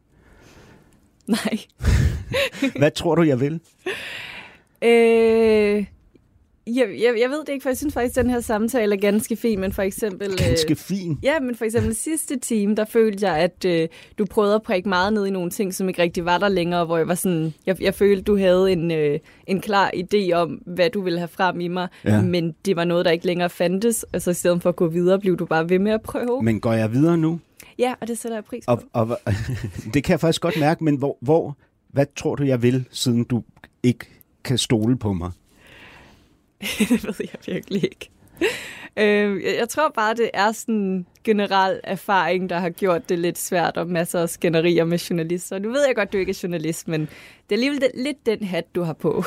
[1.27, 1.59] Nej.
[2.79, 3.61] Hvad tror du, jeg vil?
[4.83, 5.87] Øh,
[6.67, 9.01] jeg, jeg, jeg ved det ikke, for jeg synes faktisk, at den her samtale er
[9.01, 10.31] ganske fin, men for eksempel...
[10.31, 11.19] øh, Ganske fin.
[11.23, 13.89] Ja, men for eksempel sidste time, der følte jeg, at øh,
[14.19, 16.85] du prøvede at prikke meget ned i nogle ting, som ikke rigtig var der længere,
[16.85, 20.51] hvor jeg var sådan, jeg, jeg følte, du havde en, øh, en klar idé om,
[20.51, 22.23] hvad du ville have frem i mig, Ja.
[22.23, 24.87] men det var noget, der ikke længere fandtes, og så i stedet for at gå
[24.87, 26.37] videre, blev du bare ved med at prøve.
[26.37, 26.45] Men...
[26.45, 27.41] Men går jeg videre nu?
[27.79, 28.73] Ja, og det sætter jeg pris på.
[28.93, 29.19] Og, og,
[29.95, 31.57] det kan jeg faktisk godt mærke, men hvor, hvor,
[31.93, 33.43] hvad tror du, jeg vil, siden du
[33.83, 34.07] ikke
[34.45, 35.31] kan stole på mig?
[36.79, 38.11] det ved jeg virkelig ikke.
[38.97, 43.39] Øh, jeg, tror bare, det er sådan en generel erfaring, der har gjort det lidt
[43.39, 45.59] svært, og masser af skænderier med journalister.
[45.59, 47.09] Nu ved jeg godt, du ikke er journalist, men det
[47.51, 49.25] er alligevel lidt den hat, du har på.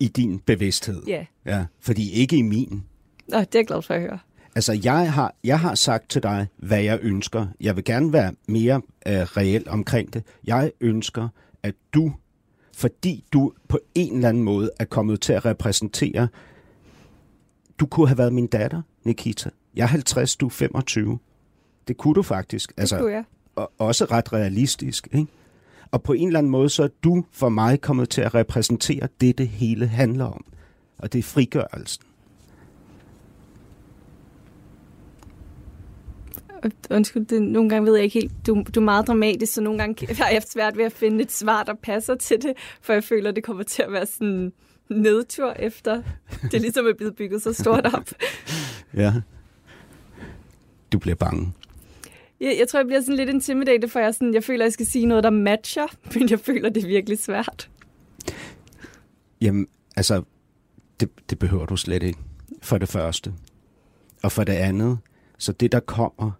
[0.00, 1.02] I din bevidsthed.
[1.06, 2.82] Ja, ja fordi ikke i min.
[3.28, 4.18] Nå, det er jeg glad for at høre.
[4.54, 7.46] Altså, jeg har, jeg har sagt til dig, hvad jeg ønsker.
[7.60, 10.22] Jeg vil gerne være mere øh, reel omkring det.
[10.44, 11.28] Jeg ønsker,
[11.62, 12.12] at du,
[12.74, 16.28] fordi du på en eller anden måde er kommet til at repræsentere,
[17.80, 19.50] du kunne have været min datter, Nikita.
[19.74, 21.18] Jeg er 50, du er 25.
[21.88, 22.76] Det kunne du faktisk.
[22.76, 23.24] Det kunne jeg.
[23.56, 25.08] og også ret realistisk.
[25.12, 25.26] Ikke?
[25.90, 29.08] Og på en eller anden måde, så er du for mig kommet til at repræsentere
[29.20, 30.44] det, det hele handler om.
[30.98, 32.04] Og det er frigørelsen.
[36.90, 39.78] Undskyld, det, nogle gange ved jeg ikke helt, du, du er meget dramatisk, så nogle
[39.78, 42.92] gange har jeg haft svært ved at finde et svar, der passer til det, for
[42.92, 44.52] jeg føler, det kommer til at være sådan
[44.90, 46.02] nedtur efter.
[46.42, 48.08] Det er ligesom er blevet bygget så stort op.
[48.94, 49.12] Ja.
[50.92, 51.52] Du bliver bange.
[52.40, 54.86] Jeg, jeg tror, jeg bliver sådan lidt intimidated, for jeg, sådan, jeg føler, jeg skal
[54.86, 57.70] sige noget, der matcher, men jeg føler, det er virkelig svært.
[59.40, 59.66] Jamen,
[59.96, 60.22] altså,
[61.00, 62.18] det, det behøver du slet ikke.
[62.62, 63.32] For det første.
[64.22, 64.98] Og for det andet,
[65.38, 66.30] så det, der kommer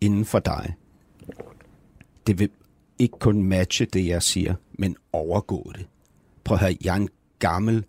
[0.00, 0.74] inden for dig,
[2.26, 2.50] det vil
[2.98, 5.86] ikke kun matche det, jeg siger, men overgå det.
[6.44, 7.84] Prøv at høre, jeg er en gammel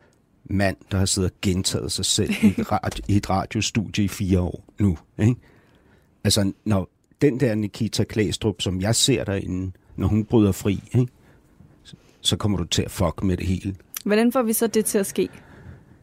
[0.49, 4.07] mand, der har siddet og gentaget sig selv i et, radio, i et radiostudie i
[4.07, 4.97] fire år nu.
[5.19, 5.35] Ikke?
[6.23, 6.89] Altså, når
[7.21, 11.07] den der Nikita Klæstrup, som jeg ser derinde, når hun bryder fri, ikke?
[12.21, 13.75] Så, kommer du til at fuck med det hele.
[14.05, 15.29] Hvordan får vi så det til at ske?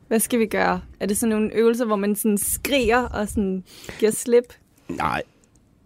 [0.09, 0.81] Hvad skal vi gøre?
[1.01, 3.65] Er det sådan nogle øvelser, hvor man sådan skriger og sådan
[3.99, 4.55] giver slip?
[4.89, 5.23] Nej,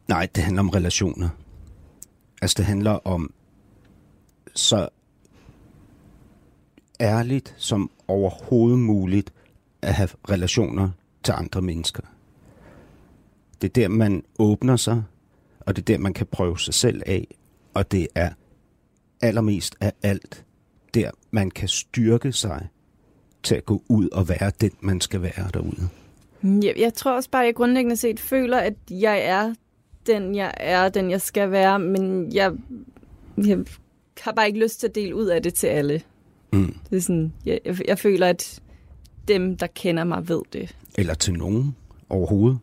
[0.09, 1.29] nej, det handler om relationer.
[2.43, 3.33] Altså, det handler om
[4.55, 4.89] så
[7.01, 9.33] ærligt som overhovedet muligt
[9.83, 10.91] at have relationer
[11.23, 12.03] til andre mennesker.
[13.63, 15.03] Det er der, man åbner sig,
[15.61, 17.27] og det er der, man kan prøve sig selv af,
[17.75, 18.31] og det er
[19.23, 20.45] allermest af alt
[20.95, 22.69] der, man kan styrke sig
[23.43, 25.89] til at gå ud og være den, man skal være derude.
[26.43, 29.55] Jeg, jeg tror også bare, at jeg grundlæggende set føler, at jeg er
[30.07, 32.53] den, jeg er, den jeg skal være, men jeg
[33.47, 33.59] jeg
[34.21, 36.03] har bare ikke lyst til at dele ud af det til alle.
[36.53, 36.77] Mm.
[36.91, 38.61] Det er sådan, jeg, jeg, jeg føler, at
[39.29, 40.77] dem, der kender mig, ved det.
[40.99, 41.77] Eller til nogen
[42.09, 42.59] overhovedet.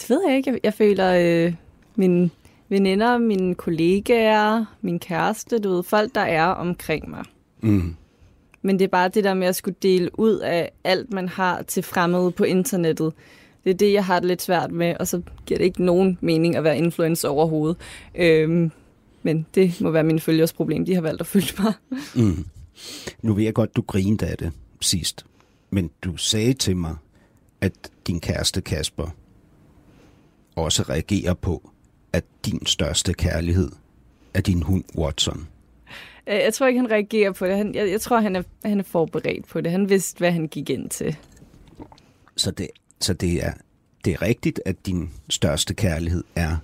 [0.00, 0.50] Det ved jeg ikke.
[0.50, 1.14] Jeg, jeg føler,
[1.46, 1.54] øh,
[1.96, 2.30] mine
[2.68, 7.24] veninder, mine kollegaer, min kæreste, du ved, folk, der er omkring mig.
[7.60, 7.96] Mm.
[8.62, 11.62] Men det er bare det der med at skulle dele ud af alt, man har
[11.62, 13.12] til fremmede på internettet.
[13.64, 16.18] Det er det, jeg har det lidt svært med, og så giver det ikke nogen
[16.20, 17.76] mening at være influencer overhovedet.
[18.14, 18.70] Øhm,
[19.22, 20.84] men det må være min følgers problem.
[20.84, 21.72] De har valgt at følge mig.
[22.14, 22.44] Mm.
[23.22, 25.26] Nu ved jeg godt, du grinede af det sidst.
[25.70, 26.96] Men du sagde til mig,
[27.60, 27.72] at
[28.06, 29.14] din kæreste Kasper
[30.56, 31.70] også reagerer på,
[32.12, 33.70] at din største kærlighed
[34.34, 35.48] er din hund Watson.
[36.26, 37.56] Øh, Jeg tror ikke, han reagerer på det.
[37.56, 39.72] Han, jeg, jeg tror, han er, han er forberedt på det.
[39.72, 41.16] Han vidste, hvad han gik ind til.
[42.36, 42.68] Så det,
[43.00, 43.52] så det er,
[44.04, 46.56] det er rigtigt, at din største kærlighed er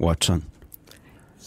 [0.00, 0.44] Watson.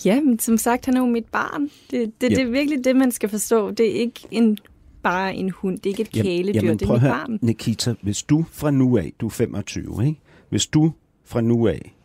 [0.06, 1.70] Ja, men som sagt, han er jo mit barn.
[1.92, 2.36] Det, det, Ja.
[2.36, 3.72] det er virkelig det, man skal forstå.
[3.72, 4.58] Det er ikke en,
[5.04, 5.78] bare en hund.
[5.80, 6.60] Det er ikke et kæledyr.
[6.62, 7.40] det er mit høre, barn.
[7.42, 10.20] Nikita, hvis du fra nu af, du er 25, ikke?
[10.50, 10.92] Hvis du
[11.26, 11.96] fra nu af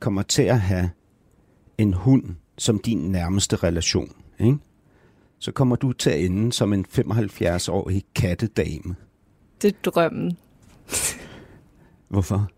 [0.00, 0.90] kommer til at have
[1.78, 2.24] en hund
[2.58, 4.56] som din nærmeste relation, ikke?
[5.38, 8.94] så kommer du til at ende som en 75-årig kattedame.
[9.62, 10.36] Det er drømmen.
[12.08, 12.50] Hvorfor?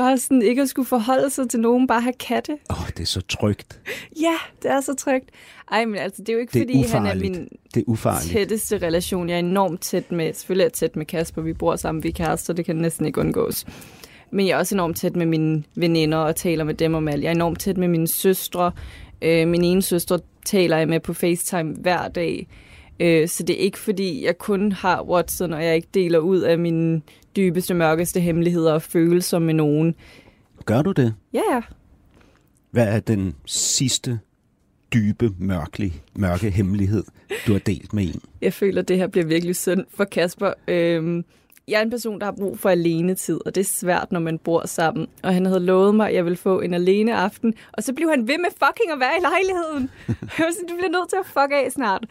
[0.00, 2.52] Bare sådan ikke at skulle forholde sig til nogen, bare have katte.
[2.70, 3.80] Åh, oh, det er så trygt.
[4.20, 5.30] Ja, det er så trygt.
[5.70, 7.32] Ej, men altså, det er jo ikke, Det er fordi han er ufarligt.
[7.38, 8.32] min Det er ufarligt.
[8.32, 9.28] tætteste relation.
[9.28, 12.08] Jeg er enormt tæt med, selvfølgelig er jeg tæt med Kasper, vi bor sammen, vi
[12.08, 13.66] er kærester, det kan næsten ikke undgås.
[14.30, 17.22] Men jeg er også enormt tæt med mine veninder og taler med dem om alt.
[17.22, 18.72] Jeg er enormt tæt med mine søstre.
[19.22, 22.46] Øh, min ene søstre taler jeg med på FaceTime hver dag.
[23.00, 26.40] Øh, så det er ikke fordi, jeg kun har Watson, og jeg ikke deler ud
[26.40, 27.02] af mine
[27.36, 29.94] dybeste, mørkeste hemmeligheder og følelser med nogen.
[30.64, 31.14] Gør du det?
[31.32, 31.60] Ja, ja.
[32.70, 34.18] Hvad er den sidste
[34.94, 37.04] dybe, mørke, mørke hemmelighed,
[37.46, 38.20] du har delt med en?
[38.40, 40.52] Jeg føler, at det her bliver virkelig synd for Kasper.
[40.68, 41.24] Øhm,
[41.68, 44.38] jeg er en person, der har brug for alenetid, og det er svært, når man
[44.38, 45.06] bor sammen.
[45.22, 48.10] Og han havde lovet mig, at jeg ville få en alene aften, og så blev
[48.10, 49.90] han ved med fucking at være i lejligheden.
[50.38, 52.04] Jeg var sådan, du bliver nødt til at fuck af snart.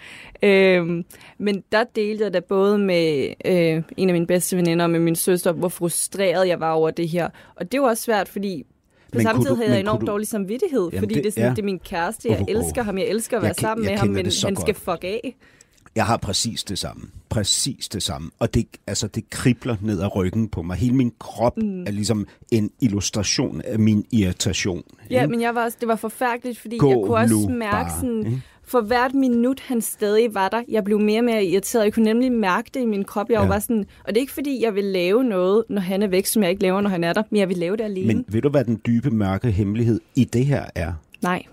[0.43, 1.05] Øhm,
[1.37, 4.99] men der delte jeg da både med øh, en af mine bedste veninder og med
[4.99, 7.29] min søster, hvor frustreret jeg var over det her.
[7.55, 8.63] Og det var også svært, fordi
[9.11, 11.29] på Men samme tid du- havde jeg enormt du- dårlig samvittighed, Jamen, fordi det- det,
[11.29, 11.49] er sådan, ja.
[11.55, 13.97] det er min kæreste, jeg elsker ham, jeg elsker at være Jeg sammen jeg med
[13.99, 14.77] ham, men han skal godt.
[14.77, 15.35] fuck af.
[15.95, 17.03] Jeg har præcis det samme.
[17.29, 18.31] Præcis det samme.
[18.39, 20.77] Og det, altså, det kribler ned ad ryggen på mig.
[20.77, 21.83] Hele min krop mm.
[21.83, 24.83] er ligesom en illustration af min irritation.
[25.09, 25.31] Ja, ikke?
[25.31, 28.25] men jeg var også, det var forfærdeligt, fordi Gå jeg kunne også mærke bare, sådan,
[28.25, 28.41] ikke?
[28.63, 31.83] for hvert minut han stadig var der, jeg blev mere og mere irriteret.
[31.83, 33.29] Jeg kunne nemlig mærke det i min krop.
[33.29, 33.47] Jeg ja.
[33.47, 36.25] Var sådan, og det er ikke fordi, jeg vil lave noget, når han er væk,
[36.25, 38.07] som jeg ikke laver, når han er der, men jeg vil lave det alene.
[38.07, 40.93] Men ved du, hvad den dybe, mørke hemmelighed i det her er?
[41.21, 41.43] Nej.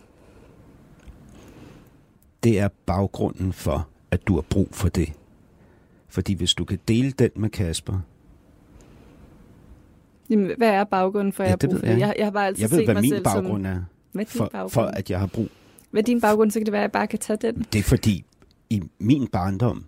[2.44, 5.12] Det er baggrunden for, at du har brug for det.
[6.08, 8.00] Fordi hvis du kan dele den med Kasper,
[10.30, 12.00] Jamen, hvad er baggrunden for, at Ja, jeg har brug for jeg det?
[12.00, 13.72] Jeg, jeg har bare altid jeg ved, set hvad mig min selv baggrund som...
[13.72, 13.80] er,
[14.12, 14.70] Hvad er din for, baggrund?
[14.70, 15.48] for at jeg har brug.
[15.90, 16.50] Hvad er din baggrund?
[16.50, 17.66] Så kan det være, at jeg bare kan tage den.
[17.72, 18.24] Det er fordi,
[18.70, 19.84] i min barndom,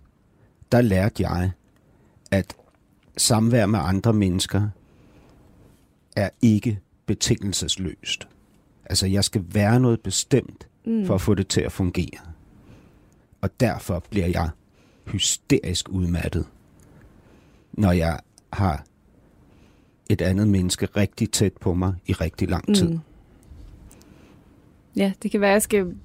[0.71, 1.51] der lærte jeg,
[2.31, 2.55] at
[3.17, 4.67] samvær med andre mennesker
[6.15, 8.27] er ikke betingelsesløst.
[8.85, 11.05] Altså, jeg skal være noget bestemt mm.
[11.05, 12.19] for at få det til at fungere.
[13.41, 14.49] Og derfor bliver jeg
[15.07, 16.45] hysterisk udmattet,
[17.73, 18.19] når jeg
[18.53, 18.83] har
[20.09, 22.89] et andet menneske rigtig tæt på mig i rigtig lang tid.
[22.89, 22.99] Mm.
[24.95, 25.95] Ja, det kan være, at jeg skal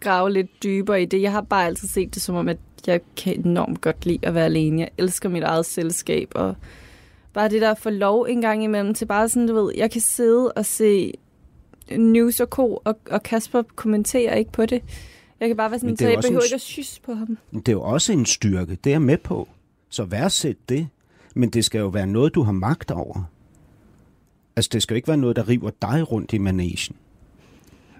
[0.00, 1.22] grave lidt dybere i det.
[1.22, 4.34] Jeg har bare altid set det som om, at jeg kan enormt godt lide at
[4.34, 4.80] være alene.
[4.80, 6.56] Jeg elsker mit eget selskab, og
[7.32, 9.90] bare det der at få lov en gang imellem til bare sådan, du ved, jeg
[9.90, 11.12] kan sidde og se
[11.90, 14.82] News og Co, og, og Kasper kommenterer ikke på det.
[15.40, 17.38] Jeg kan bare være sådan, så jeg behøver ikke at sys på ham.
[17.52, 19.48] Det er jo også en styrke, det er jeg med på.
[19.88, 20.88] Så værdsæt det,
[21.34, 23.30] men det skal jo være noget, du har magt over.
[24.56, 26.96] Altså, det skal jo ikke være noget, der river dig rundt i managen.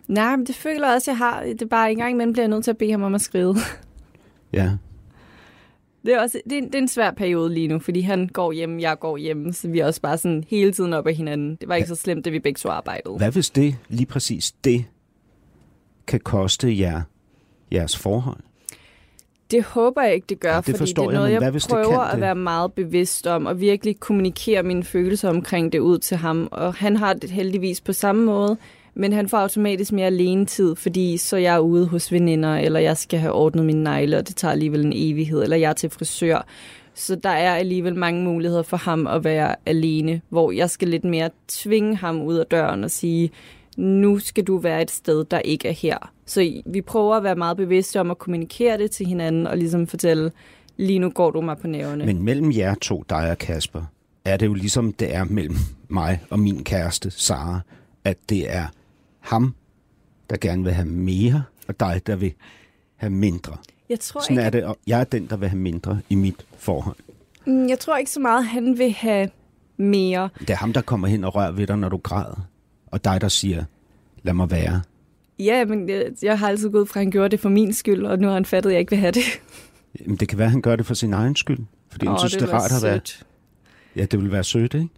[0.08, 1.42] Nej, men det føler jeg også, jeg har.
[1.42, 3.20] Det er bare en gang imellem bliver jeg nødt til at bede ham om at
[3.20, 3.56] skrive.
[4.52, 4.72] Ja.
[6.04, 8.28] Det er, også, det, er, en- det er en svær periode lige nu, fordi han
[8.28, 11.12] går hjem, jeg går hjem, så vi er også bare sådan hele tiden op ad
[11.14, 11.56] hinanden.
[11.60, 13.16] Det var ikke så slemt, det vi begge to arbejdede.
[13.16, 14.84] Hvad hvis det, lige præcis det,
[16.06, 17.02] kan koste jer
[17.72, 18.40] jeres forhold?
[19.50, 21.66] Det håber jeg ikke, det gør, Ja, det fordi det er jeg, noget, jeg, det
[21.70, 22.20] prøver at det?
[22.20, 26.48] være meget bevidst om, og virkelig kommunikere mine følelser omkring det ud til ham.
[26.50, 28.56] Og han har det heldigvis på samme måde,
[28.94, 32.80] men han får automatisk mere alene tid, fordi så er jeg ude hos veninder, eller
[32.80, 35.74] jeg skal have ordnet mine negle, og det tager alligevel en evighed, eller jeg er
[35.74, 36.46] til frisør.
[36.94, 41.04] Så der er alligevel mange muligheder for ham at være alene, hvor jeg skal lidt
[41.04, 43.30] mere tvinge ham ud af døren og sige,
[43.76, 46.12] nu skal du være et sted, der ikke er her.
[46.26, 49.86] Så vi prøver at være meget bevidste om at kommunikere det til hinanden, og ligesom
[49.86, 50.32] fortælle,
[50.76, 52.06] lige nu går du mig på nævne.
[52.06, 53.82] Men mellem jer to, dig og Kasper,
[54.24, 55.56] er det jo ligesom det er mellem
[55.88, 57.60] mig og min kæreste, Sara,
[58.04, 58.66] at det er
[59.20, 59.54] ham,
[60.30, 62.32] der gerne vil have mere, og dig, der vil
[62.96, 63.56] have mindre.
[63.88, 66.14] Jeg tror, Sådan ikke, er det, og jeg er den, der vil have mindre i
[66.14, 66.96] mit forhold.
[67.46, 69.30] Mm, jeg tror ikke så meget, at han vil have
[69.76, 70.28] mere.
[70.40, 72.46] Det er ham, der kommer hen og rører ved dig, når du græder.
[72.86, 73.64] Og dig, der siger,
[74.22, 74.82] lad mig være.
[75.38, 78.04] Ja, men jeg, jeg har altid gået fra, at han gjorde det for min skyld,
[78.06, 79.22] og nu har han fattet, at jeg ikke vil have det.
[80.00, 81.58] Jamen, det kan være, at han gør det for sin egen skyld.
[81.90, 83.00] Fordi han Åh, synes, det, ville er rart at være.
[83.96, 84.88] Ja, det vil være sødt, ikke?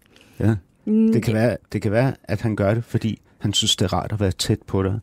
[0.41, 0.55] Ja.
[0.84, 3.84] Mm, Det kan, være, det kan være, at han gør det, fordi han synes, det
[3.84, 5.01] er rart at være tæt på dig.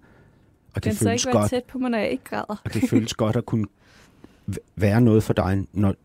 [0.76, 2.62] Og det så føles ikke være godt, tæt på mig, når jeg ikke græder?
[2.66, 3.66] og det føles godt at kunne
[4.76, 5.96] være noget for dig, når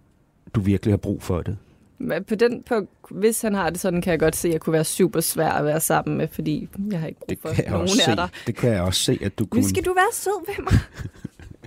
[0.55, 1.57] du virkelig har brug for det.
[2.01, 4.61] Men på den, på, hvis han har det sådan, kan jeg godt se, at jeg
[4.61, 7.49] kunne være super svær at være sammen med, fordi jeg har ikke brug Det for
[7.49, 8.29] kan, jeg nogen af dig.
[8.47, 9.69] det kan jeg også se, at du kunne...
[9.69, 10.79] skal du være sød ved mig.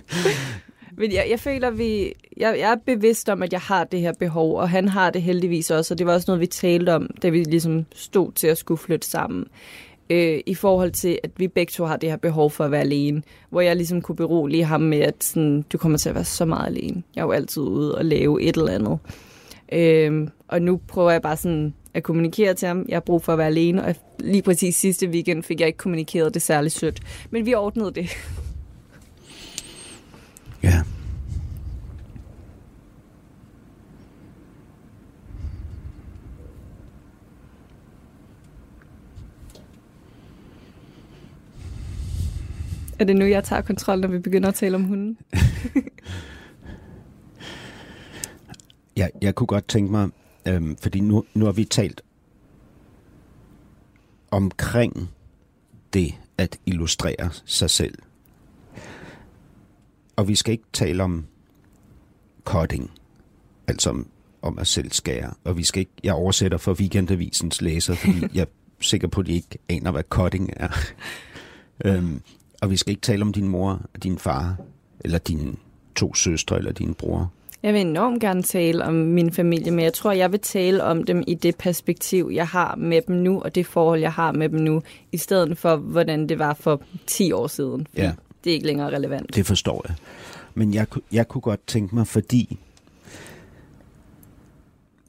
[0.98, 4.12] Men jeg, jeg føler, vi, jeg, jeg er bevidst om, at jeg har det her
[4.18, 7.10] behov, og han har det heldigvis også, og det var også noget, vi talte om,
[7.22, 9.46] da vi ligesom stod til at skulle flytte sammen.
[10.10, 12.80] Øh, I forhold til, at vi begge to har det her behov for at være
[12.80, 16.24] alene, hvor jeg ligesom kunne berolige ham med, at sådan, du kommer til at være
[16.24, 17.02] så meget alene.
[17.14, 18.98] Jeg er jo altid ude og lave et eller andet.
[19.72, 22.84] Øh, og nu prøver jeg bare sådan at kommunikere til ham.
[22.88, 25.76] Jeg har brug for at være alene, og lige præcis sidste weekend fik jeg ikke
[25.76, 27.00] kommunikeret det særlig sødt.
[27.30, 28.08] Men vi ordnede det.
[30.62, 30.82] Ja.
[42.98, 45.18] Er det nu, jeg tager kontrol, når vi begynder at tale om hunden?
[48.96, 50.08] Jeg, jeg kunne godt tænke mig,
[50.46, 52.02] øhm, fordi nu, nu har vi talt
[54.30, 55.10] omkring
[55.92, 57.98] det at illustrere sig selv.
[60.16, 61.26] Og vi skal ikke tale om
[62.44, 62.90] cutting,
[63.66, 64.06] altså om,
[64.42, 65.34] om at selv skære.
[65.44, 68.46] Og vi skal ikke, jeg oversætter for Weekendavisens læser, fordi jeg er
[68.80, 70.68] sikker på, at de ikke aner, hvad cutting er.
[71.84, 72.22] øhm,
[72.62, 74.56] og vi skal ikke tale om din mor og din far,
[75.00, 75.56] eller dine
[75.96, 77.32] to søstre, eller din bror.
[77.64, 81.04] Jeg vil enormt gerne tale om min familie, men jeg tror, jeg vil tale om
[81.04, 84.48] dem i det perspektiv, jeg har med dem nu, og det forhold, jeg har med
[84.48, 87.86] dem nu, i stedet for, hvordan det var for 10 år siden.
[87.96, 88.12] Ja.
[88.44, 89.34] Det er ikke længere relevant.
[89.34, 89.96] Det forstår jeg.
[90.54, 92.58] Men jeg, jeg kunne godt tænke mig, fordi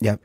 [0.02, 0.18] jeg,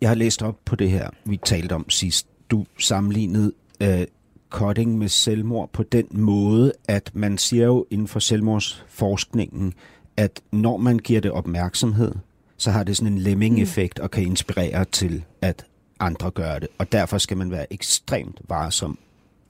[0.00, 2.26] jeg har læst op på det her, vi talte om sidst.
[2.50, 4.06] Du sammenlignede øh,
[4.48, 9.74] cutting med selvmord på den måde, at man siger jo inden for selvmordsforskningen,
[10.20, 12.14] at når man giver det opmærksomhed,
[12.56, 15.66] så har det sådan en lemming-effekt og kan inspirere til, at
[16.00, 16.68] andre gør det.
[16.78, 18.98] Og derfor skal man være ekstremt varsom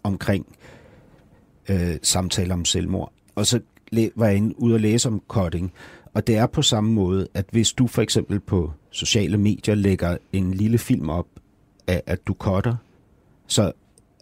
[0.02, 0.46] omkring
[1.68, 3.12] øh, samtaler om selvmord.
[3.34, 3.60] Og så
[4.16, 5.72] var jeg inde, ude og læse om cutting,
[6.14, 10.16] og det er på samme måde, at hvis du for eksempel på sociale medier lægger
[10.32, 11.26] en lille film op
[11.86, 12.76] af, at du cutter,
[13.46, 13.72] så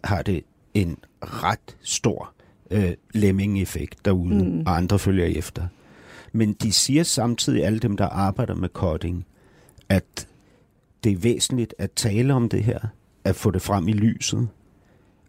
[0.03, 0.43] har det
[0.73, 2.33] en ret stor
[2.71, 4.63] øh, lemming-effekt derude, mm.
[4.65, 5.67] og andre følger efter.
[6.33, 9.25] Men de siger samtidig, alle dem, der arbejder med cutting,
[9.89, 10.27] at
[11.03, 12.79] det er væsentligt at tale om det her,
[13.23, 14.47] at få det frem i lyset,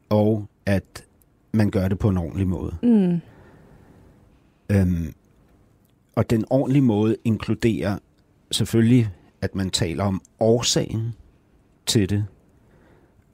[0.08, 1.04] og at
[1.52, 2.76] man gør det på en ordentlig måde.
[2.82, 3.20] Mm.
[4.70, 5.14] Øhm,
[6.14, 7.98] og den ordentlige måde inkluderer
[8.50, 11.14] selvfølgelig, at man taler om årsagen
[11.86, 12.26] til det,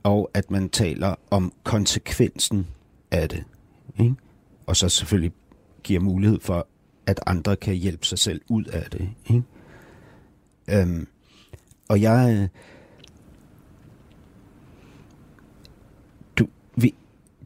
[0.03, 2.67] og at man taler om konsekvensen
[3.11, 3.45] af det.
[3.99, 4.15] Ikke?
[4.67, 5.33] Og så selvfølgelig
[5.83, 6.67] giver mulighed for,
[7.07, 9.09] at andre kan hjælpe sig selv ud af det.
[9.27, 9.43] Ikke?
[10.71, 11.07] Øhm,
[11.89, 12.49] og jeg...
[16.37, 16.47] Du,
[16.77, 16.95] vi,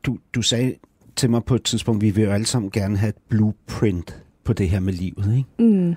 [0.05, 0.75] du, du sagde
[1.17, 4.53] til mig på et tidspunkt, vi vil jo alle sammen gerne have et blueprint på
[4.53, 5.37] det her med livet.
[5.37, 5.95] Ikke, Mm.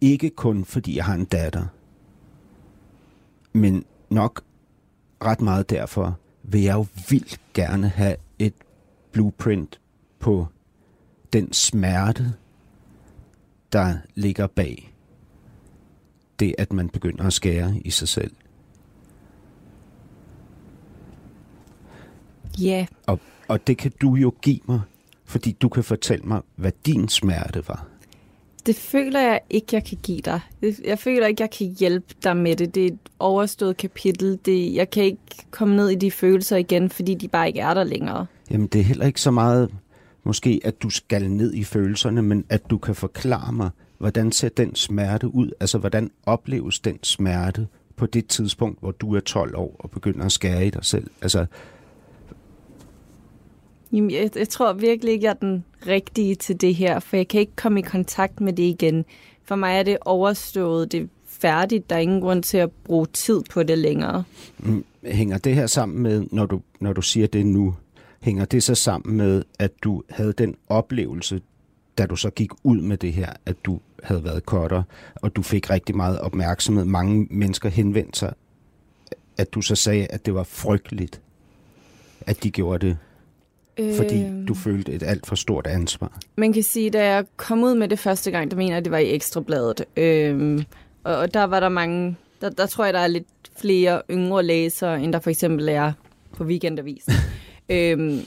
[0.00, 1.66] ikke kun fordi jeg har en datter,
[3.52, 4.42] men nok
[5.24, 8.54] ret meget derfor vil jeg jo vildt gerne have et
[9.12, 9.80] blueprint
[10.18, 10.46] på
[11.32, 12.32] den smerte,
[13.72, 14.94] der ligger bag
[16.40, 18.30] det, at man begynder at skære i sig selv.
[22.60, 24.80] Ja, Og, og det kan du jo give mig,
[25.24, 27.86] fordi du kan fortælle mig, hvad din smerte var.
[28.66, 30.40] det føler jeg ikke, jeg kan give dig.
[30.84, 32.74] Jeg føler ikke, jeg kan hjælpe dig med det.
[32.74, 34.38] Det er et overstået kapitel.
[34.44, 35.18] Det, jeg kan ikke
[35.50, 38.26] komme ned i de følelser igen, fordi de bare ikke er der længere.
[38.50, 39.70] Jamen, det er heller ikke så meget,
[40.28, 44.48] måske, at du skal ned i følelserne, men at du kan forklare mig, hvordan ser
[44.48, 45.50] den smerte ud?
[45.60, 47.66] Altså, hvordan opleves den smerte
[47.96, 51.10] på det tidspunkt, hvor du er 12 år og begynder at skære i dig selv?
[51.22, 51.46] Altså,
[53.92, 57.28] Jamen, jeg, jeg tror virkelig ikke, jeg er den rigtige til det her, for jeg
[57.28, 59.04] kan ikke komme i kontakt med det igen.
[59.44, 63.06] For mig er det overstået, det er færdigt, der er ingen grund til at bruge
[63.06, 64.24] tid på det længere.
[64.58, 67.74] Mm, Hænger det her sammen med, når du, når du siger det nu,
[68.20, 71.40] hænger det så sammen med, at du havde den oplevelse,
[71.98, 74.82] da du så gik ud med det her, at du havde været cutter,
[75.14, 78.32] og du fik rigtig meget opmærksomhed, mange mennesker henvendte sig,
[79.36, 81.20] at du så sagde, at det var frygteligt,
[82.20, 82.96] at de gjorde det,
[83.96, 84.46] fordi Øhm.
[84.46, 86.18] du følte et alt for stort ansvar.
[86.36, 88.92] Man kan sige, da jeg kom ud med det første gang, der mener jeg, det
[88.92, 89.84] var i Ekstrabladet.
[91.04, 93.26] Og, og der var der mange, der, der tror jeg, der er lidt
[93.60, 95.92] flere yngre læsere, end der for eksempel er
[96.36, 97.12] på Weekendavisen.
[97.68, 98.20] øhm,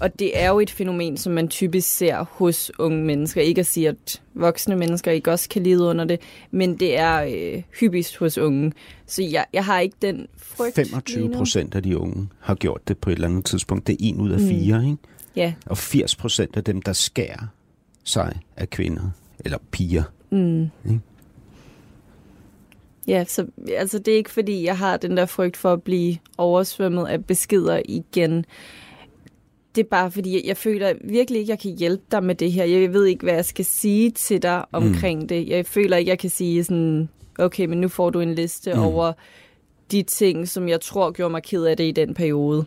[0.00, 3.40] og det er jo et fænomen, som man typisk ser hos unge mennesker.
[3.42, 6.20] Ikke at sige, at voksne mennesker ikke også kan lide under det,
[6.50, 8.72] men det er øh, hyppigst hos unge.
[9.06, 11.36] Så jeg, jeg har ikke den frygt 25 lige nu.
[11.38, 13.86] procent af de unge har gjort det på et eller andet tidspunkt.
[13.86, 14.48] Det er en ud af Mm.
[14.48, 14.96] fire, ikke?
[15.36, 15.54] Ja.
[15.66, 17.46] Og 80 procent af dem, der skærer
[18.04, 19.10] sig, er kvinder
[19.44, 20.02] eller piger.
[20.30, 20.60] Mm.
[20.62, 21.00] Ikke?
[23.08, 23.46] Ja, så
[23.76, 27.24] altså, det er ikke fordi, jeg har den der frygt for at blive oversvømmet af
[27.24, 28.44] beskeder igen.
[29.74, 32.52] Det er bare fordi, jeg, jeg føler virkelig ikke, jeg kan hjælpe dig med det
[32.52, 32.64] her.
[32.64, 35.28] Jeg ved ikke, hvad jeg skal sige til dig omkring mm.
[35.28, 35.48] det.
[35.48, 38.78] Jeg føler ikke, jeg kan sige sådan, okay, men nu får du en liste Mm.
[38.78, 38.84] mm.
[38.84, 39.12] over
[39.92, 42.64] de ting, som jeg tror gjorde mig ked af det i den periode.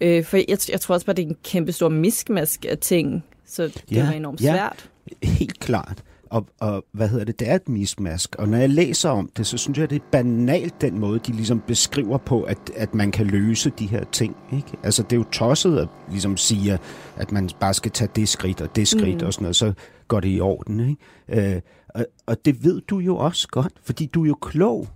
[0.00, 3.24] Øh, for jeg, jeg tror også bare, det er en kæmpe stor miskmask af ting,
[3.46, 4.52] så det Ja, var enormt ja.
[4.52, 4.90] svært.
[5.22, 6.02] Helt klart.
[6.30, 7.38] Og, og hvad hedder det?
[7.40, 8.36] Det er et mismask.
[8.38, 11.32] Og når jeg læser om det, så synes jeg, det er banalt den måde, de
[11.32, 14.36] ligesom beskriver på, at, at man kan løse de her ting.
[14.52, 14.68] Ikke?
[14.82, 16.78] Altså, det er jo tosset at ligesom sige,
[17.16, 19.26] at man bare skal tage det skridt og det skridt mm.
[19.26, 19.72] og sådan noget, så
[20.08, 20.80] går det i orden.
[21.28, 21.54] Ikke?
[21.54, 24.88] Øh, og, og det ved du jo også godt, fordi du er jo klog.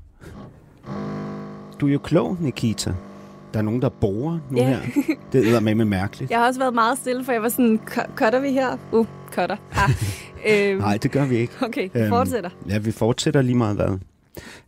[1.81, 2.95] Du er jo klog, Nikita.
[3.53, 4.69] Der er nogen, der borer nu Ja.
[4.69, 4.79] her.
[5.33, 6.31] Det er med med mærkeligt.
[6.31, 8.77] Jeg har også været meget stille, for jeg var sådan, "Cu- cutter vi her?
[8.93, 9.57] Uh, cutter.
[9.73, 9.91] Ah.
[10.49, 11.53] øhm, Nej, det gør vi ikke.
[11.61, 12.51] Okay, vi Øhm, fortsætter.
[12.69, 13.99] Ja, vi fortsætter lige meget hvad.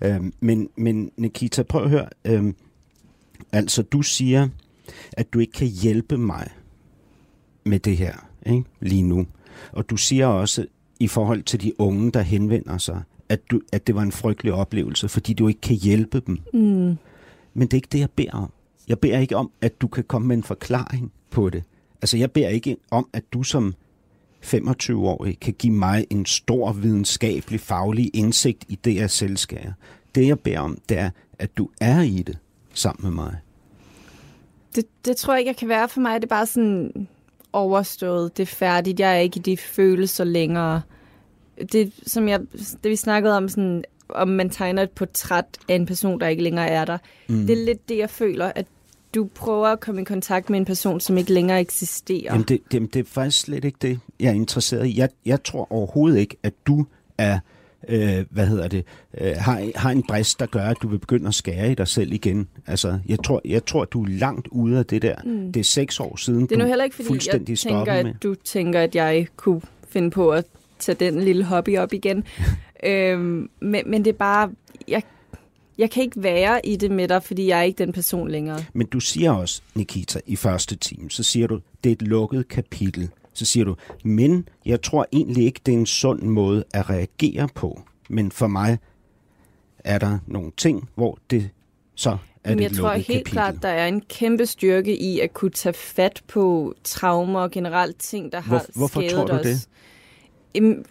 [0.05, 2.09] Øhm, men, men Nikita, prøv at høre.
[2.25, 2.55] Øhm,
[3.53, 4.49] altså, du siger,
[5.13, 6.49] at du ikke kan hjælpe mig
[7.65, 8.15] med det her
[8.47, 8.65] ikke?
[8.81, 9.27] lige nu.
[9.73, 10.67] Og du siger også,
[11.01, 14.53] i forhold til de unge, der henvender sig, at, du, at det var en frygtelig
[14.53, 16.39] oplevelse, fordi du ikke kan hjælpe dem.
[16.53, 16.61] Mm.
[17.55, 18.51] Men det er ikke det, jeg beder om.
[18.89, 21.63] Jeg beder ikke om, at du kan komme med en forklaring på det.
[22.03, 23.75] Altså, jeg beder ikke om, at du som
[24.45, 29.73] 25-årig kan give mig en stor videnskabelig, faglig indsigt i det, jeg selv skal.
[30.15, 32.39] Det, jeg beder om, det er, at du er i det
[32.75, 33.37] sammen med mig.
[34.75, 36.15] Det, det tror jeg ikke, jeg kan være for mig.
[36.21, 37.09] Det er bare sådan
[37.53, 38.37] overstået.
[38.37, 39.01] Det er færdigt.
[39.01, 40.83] Jeg er ikke i de følelser længere.
[41.73, 42.41] Det, som jeg,
[42.83, 46.43] det vi snakkede om, sådan, om man tegner et portræt af en person, der ikke
[46.43, 46.99] længere er der.
[47.29, 47.47] Mm.
[47.47, 48.67] Det er lidt det, jeg føler, at
[49.15, 52.33] du prøver at komme i kontakt med en person, som ikke længere eksisterer.
[52.33, 54.99] Jamen, det, det, det er faktisk slet ikke det, jeg er interesseret i.
[54.99, 56.87] Jeg, jeg tror overhovedet ikke, at du
[57.19, 57.39] er,
[57.89, 58.85] øh, hvad hedder det,
[59.21, 61.89] øh, har, har en brist, der gør, at du vil begynde at skære i dig
[61.89, 62.49] selv igen.
[62.67, 65.17] Altså, jeg tror, jeg tror du er langt ude af det der.
[65.25, 65.53] Mm.
[65.53, 68.15] Det er seks år siden, Det er nu heller ikke, fordi jeg tænker, at med.
[68.23, 70.45] du tænker, at jeg kunne finde på at
[70.79, 72.25] tage den lille hobby op igen.
[72.85, 74.51] øhm, men, men det er bare...
[74.89, 75.03] Jeg,
[75.79, 78.65] jeg kan ikke være i det med dig, fordi jeg er ikke den person længere.
[78.73, 82.49] Men du siger også, Nikita, i første time, så siger du, det er et lukket
[82.49, 83.11] kapitel.
[83.33, 87.49] Så siger du, men jeg tror egentlig ikke, det er en sund måde at reagere
[87.55, 87.83] på.
[88.09, 88.79] Men for mig
[89.79, 91.51] er der nogle ting, hvor det
[91.95, 92.11] så
[92.45, 93.33] er Men det jeg tror helt kapitel.
[93.33, 97.99] klart, der er en kæmpe styrke i at kunne tage fat på traumer og generelt
[97.99, 99.43] ting, der har Hvor- hvorfor skadet tror du os.
[99.47, 99.69] det?
[100.55, 100.85] Jamen,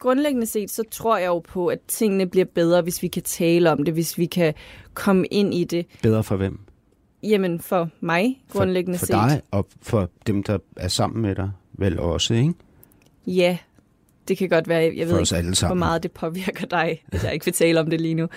[0.00, 3.70] grundlæggende set, så tror jeg jo på, at tingene bliver bedre, hvis vi kan tale
[3.70, 4.54] om det, hvis vi kan
[4.94, 5.86] komme ind i det.
[6.02, 6.58] Bedre for hvem?
[7.22, 9.14] Jamen, for mig, For, grundlæggende for set.
[9.14, 12.54] dig og for dem, der er sammen med dig, vel også, ikke?
[13.26, 13.58] Ja,
[14.28, 14.92] det kan godt være.
[14.96, 15.20] Jeg For ved
[15.52, 18.28] ikke, hvor meget det påvirker dig, at jeg ikke vil tale om det lige nu.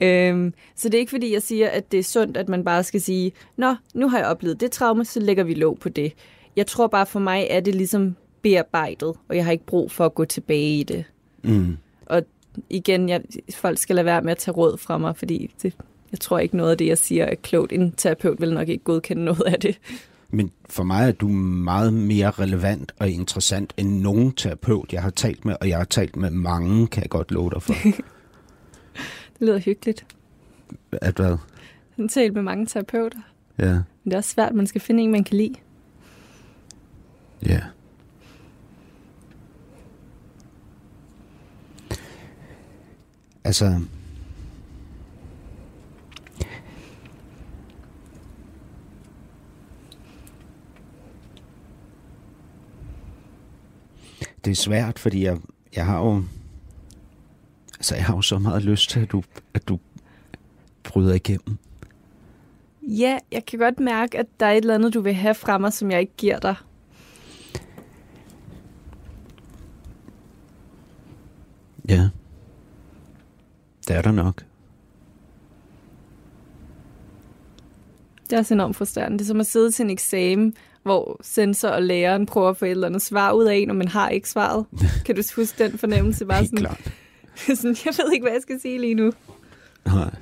[0.00, 2.82] Øhm, så det er ikke fordi, jeg siger, at det er sundt, at man bare
[2.82, 6.12] skal sige, Nå, nu har jeg oplevet det traume, så lægger vi låg på det.
[6.56, 10.06] Jeg tror bare, for mig er det ligesom bearbejdet, og jeg har ikke brug for
[10.06, 11.04] at gå tilbage i det.
[11.42, 11.76] Mm.
[12.06, 12.22] Og
[12.70, 13.22] igen, jeg,
[13.54, 15.74] folk skal lade være med at tage råd fra mig, fordi det,
[16.12, 17.72] jeg tror ikke noget af det, jeg siger er klogt.
[17.72, 19.78] En terapeut vil nok ikke godkende noget af det.
[20.30, 25.10] Men for mig er du meget mere relevant og interessant end nogen terapeut, jeg har
[25.10, 27.74] talt med, og jeg har talt med mange, kan jeg godt love dig for.
[29.38, 30.06] Det lyder hyggeligt.
[30.92, 31.26] At hvad?
[31.26, 31.38] Jeg
[31.98, 33.18] har talt med mange terapeuter.
[33.58, 33.72] Ja.
[33.72, 35.54] Men det er også svært, man skal finde en, man kan lide.
[37.46, 37.60] Ja.
[43.44, 43.80] Altså...
[54.44, 55.38] det er svært, fordi jeg,
[55.76, 56.22] jeg har jo...
[57.78, 59.22] Altså, jeg har jo så meget lyst til, at du,
[59.54, 59.78] at du
[60.82, 61.58] bryder igennem.
[62.82, 65.58] Ja, jeg kan godt mærke, at der er et eller andet, du vil have fra
[65.58, 66.54] mig, som jeg ikke giver dig.
[71.88, 72.08] Ja.
[73.88, 74.44] Det er der nok.
[78.24, 79.18] Det er også enormt frustrerende.
[79.18, 82.64] Det er som at sidde til en eksamen, hvor sensor og læreren prøver at få
[82.64, 84.66] et eller andet svar ud af en, og man har ikke svaret.
[85.06, 86.26] Kan du huske den fornemmelse?
[86.26, 86.92] Bare sådan, klart.
[87.54, 89.12] sådan, jeg ved ikke, hvad jeg skal sige lige nu.
[89.86, 90.14] Nej.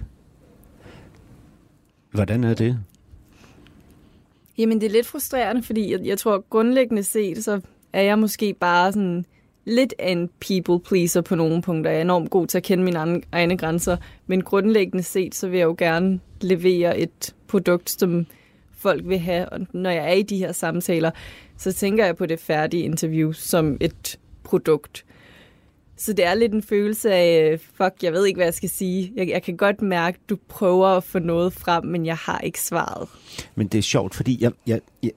[2.11, 2.79] Hvordan er det?
[4.59, 7.61] Jamen, det er lidt frustrerende, fordi jeg, jeg tror grundlæggende set, så
[7.93, 9.25] er jeg måske bare sådan
[9.71, 11.91] lidt af en people pleaser på nogle punkter.
[11.91, 13.97] Jeg er enormt god til at kende mine egne, egne grænser,
[14.27, 18.27] men grundlæggende set, så vil jeg jo gerne levere et produkt, som
[18.77, 19.49] folk vil have.
[19.49, 21.11] Og når jeg er i de her samtaler,
[21.57, 25.05] så tænker jeg på det færdige interview som et produkt.
[25.97, 28.69] Så det er lidt en følelse af, øh, fuck, jeg ved ikke, hvad jeg skal
[28.69, 29.13] sige.
[29.17, 32.39] Jeg, jeg kan godt mærke, at du prøver at få noget frem, men jeg har
[32.39, 33.09] ikke svaret.
[33.55, 35.11] Men det er sjovt, fordi jeg, jeg, jeg,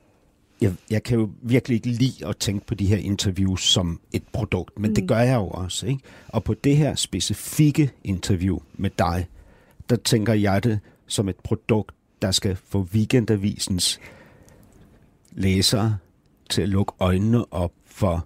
[0.64, 4.24] jeg, jeg kan jo virkelig ikke lide at tænke på de her interviews som et
[4.32, 4.96] produkt, men mm.
[4.96, 5.86] det gør jeg jo også.
[5.88, 6.00] Ikke?
[6.28, 9.28] Og på det her specifikke interview med dig,
[9.90, 11.92] der tænker jeg det som et produkt,
[12.22, 14.00] der skal få Weekendavisens
[15.32, 15.98] læsere
[16.50, 18.26] til at lukke øjnene op for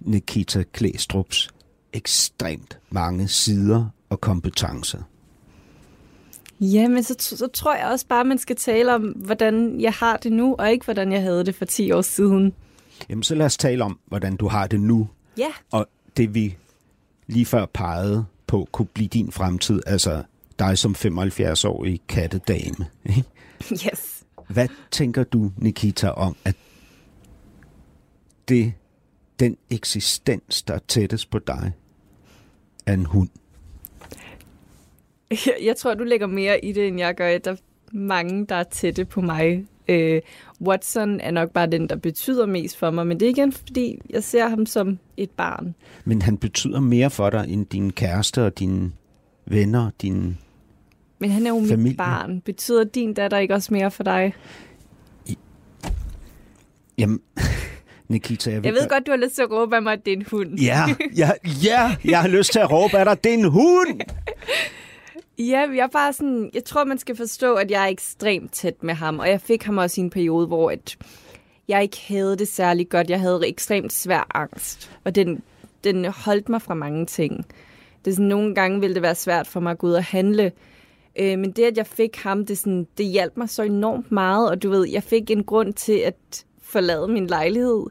[0.00, 1.48] Nikita Klæstrups
[1.92, 5.02] ekstremt mange sider og kompetencer.
[6.60, 10.16] Ja, men så, så tror jeg også bare, man skal tale om, hvordan jeg har
[10.16, 12.52] det nu, og ikke hvordan jeg havde det for 10 år siden.
[13.08, 15.86] Jamen, så lad os tale om, hvordan du har det nu, Ja, og
[16.16, 16.56] det vi
[17.26, 20.22] lige før pegede på, kunne blive din fremtid, altså
[20.58, 22.86] dig som 75-årig kattedame.
[23.04, 23.24] ikke?
[23.86, 24.24] yes.
[24.48, 26.56] Hvad tænker du, Nikita, om, at
[28.48, 28.72] det,
[29.40, 31.72] den eksistens, der er tættest på dig,
[32.86, 33.28] er en hund?
[35.30, 37.38] Jeg, jeg tror, du lægger mere i det, end jeg gør.
[37.38, 37.56] Der er
[37.92, 39.64] mange, der er tætte på mig.
[39.88, 40.20] Øh,
[40.60, 43.98] Watson er nok bare den, der betyder mest for mig, men det er igen, fordi
[44.10, 45.74] jeg ser ham som et barn.
[46.04, 48.92] Men han betyder mere for dig end din kæreste og dine
[49.46, 50.36] venner, dine
[51.18, 51.76] Men han er jo Familie.
[51.76, 52.40] mit barn.
[52.40, 54.34] Betyder din datter ikke også mere for dig?
[56.98, 57.20] Jamen,
[58.08, 60.12] Nikita, jeg, Jeg ved godt, du har lyst til at råbe af mig, at det
[60.12, 60.58] er en hund.
[60.58, 60.84] Ja,
[61.16, 61.30] ja,
[61.64, 64.00] ja, jeg har lyst til at råbe af dig, det er en hund!
[65.38, 68.82] Ja, jeg er bare sådan, jeg tror, man skal forstå, at jeg er ekstremt tæt
[68.82, 70.98] med ham, og jeg fik ham også i en periode, hvor at
[71.68, 73.10] jeg ikke havde det særlig godt.
[73.10, 75.42] Jeg havde ekstremt svær angst, og den,
[75.84, 77.46] den holdt mig fra mange ting.
[78.04, 80.04] Det er sådan, nogle gange ville det være svært for mig at gå ud og
[80.04, 80.52] handle,
[81.18, 84.50] øh, men det, at jeg fik ham, det, sådan, det hjalp mig så enormt meget,
[84.50, 87.86] og du ved, jeg fik en grund til at forlade min lejlighed.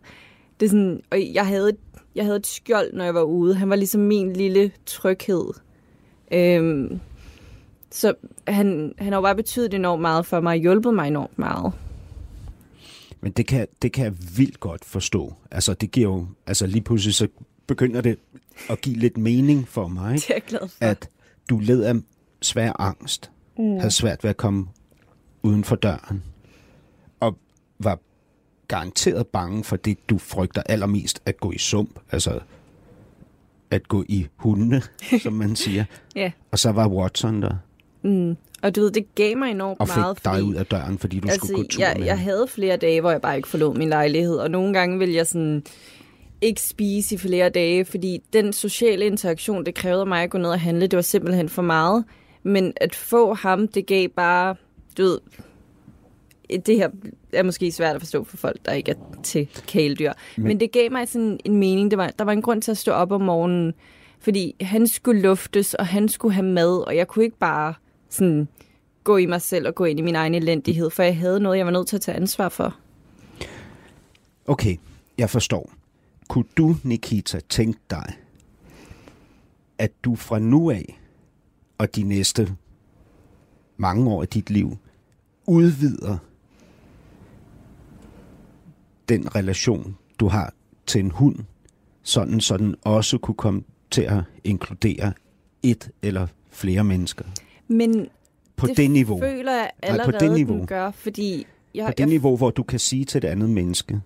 [0.59, 1.77] Det er sådan, og jeg havde,
[2.15, 3.55] jeg havde et skjold, når jeg var ude.
[3.55, 5.45] Han var ligesom min lille tryghed.
[6.31, 6.99] Øhm,
[7.97, 8.13] så
[8.47, 11.73] han, han har jo bare betydet enormt meget for mig og hjulpet mig enormt meget.
[13.21, 15.33] Men det kan, det kan jeg vildt godt forstå.
[15.51, 17.27] Altså, det giver jo, altså lige pludselig så
[17.67, 18.19] begynder det
[18.69, 20.23] at give lidt mening for mig, ikke?
[20.27, 20.85] Det er jeg glad for.
[20.85, 21.09] at
[21.49, 21.95] du led af
[22.41, 23.77] svær angst, mm.
[23.77, 24.67] havde svært ved at komme
[25.43, 26.23] uden for døren,
[27.19, 27.37] og
[27.79, 27.99] var
[28.67, 32.39] garanteret bange for det, du frygter allermest, at gå i sump, altså
[33.71, 34.81] at gå i hundene,
[35.23, 35.85] som man siger.
[36.15, 36.31] Ja.
[36.51, 37.55] Og så var Watson der
[38.07, 38.37] Mm.
[38.61, 40.97] Og du ved, det gav mig enormt og fik meget, dig fordi ud af døren,
[40.97, 43.35] fordi du skulle gå altså, tur jeg, med jeg havde flere dage, hvor jeg bare
[43.35, 45.63] ikke forlod min lejlighed, og nogle gange ville jeg sådan
[46.41, 50.49] ikke spise i flere dage, fordi den sociale interaktion, det krævede mig at gå ned
[50.49, 52.03] og handle, det var simpelthen for meget.
[52.43, 54.55] Men at få ham, det gav bare,
[54.97, 55.19] du ved,
[56.65, 56.89] det her
[57.33, 60.13] er måske svært at forstå for folk, der ikke er til kæledyr.
[60.37, 61.91] Men, Men det gav mig sådan en mening.
[61.91, 63.73] Det var, der var en grund til at stå op om morgenen,
[64.19, 67.73] fordi han skulle luftes, og han skulle have mad, og jeg kunne ikke bare
[68.09, 68.47] sådan
[69.03, 71.57] gå i mig selv og gå ind i min egen elendighed, for jeg havde noget,
[71.57, 72.75] jeg var nødt til at tage ansvar for.
[74.45, 74.77] Okay,
[75.17, 75.71] jeg forstår.
[76.29, 78.13] Kunne du, Nikita, tænke dig,
[79.77, 80.99] at du fra nu af
[81.77, 82.55] og de næste
[83.77, 84.77] mange år af dit liv
[85.45, 86.17] udvider
[89.09, 90.53] den relation, du har
[90.85, 91.35] til en hund,
[92.03, 95.13] sådan så den også kunne komme til at inkludere
[95.63, 97.25] et eller flere mennesker?
[97.67, 98.07] Men
[98.55, 99.19] På det, det, niveau.
[99.19, 100.57] føler jeg Nej, allerede, på det niveau.
[100.57, 101.45] den gør, fordi
[101.75, 104.01] jeg, På det jeg, niveau, hvor du kan sige til det andet menneske,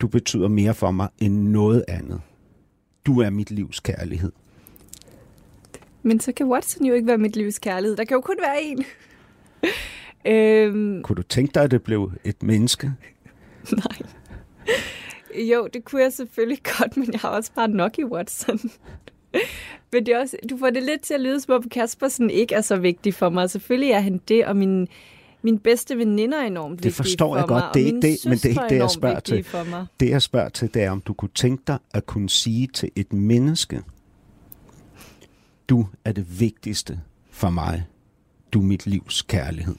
[0.00, 2.20] du betyder mere for mig end noget andet.
[3.06, 4.32] Du er mit livs kærlighed.
[6.02, 7.96] Men så kan Watson jo ikke være mit livs kærlighed.
[7.96, 8.84] Der kan jo kun være en.
[10.32, 12.92] øhm, Kunne du tænke dig, at det blev et menneske?
[13.72, 13.98] nej.
[15.50, 18.60] Jo, det kunne jeg selvfølgelig godt, men jeg har også bare nok i Watson.
[19.92, 22.54] Men det er også, du får det lidt til at lyde, som om Kaspersen ikke
[22.54, 23.50] er så vigtig for mig.
[23.50, 24.88] Selvfølgelig er han det, og min,
[25.42, 28.18] min bedste veninder er enormt Det forstår for jeg godt, mig, det er ikke det,
[28.24, 29.44] men det er ikke det, jeg spørger til.
[29.44, 29.86] For mig.
[30.00, 32.90] Det, jeg spørger til, det er, om du kunne tænke dig at kunne sige til
[32.96, 33.82] et menneske,
[35.68, 37.86] du er det vigtigste for mig.
[38.52, 39.74] Du er mit livs kærlighed.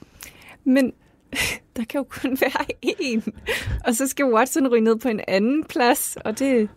[0.63, 0.93] Men
[1.77, 3.29] der kan jo kun være én.
[3.85, 6.69] Og så skal Watson ryge ned på en anden plads, og det,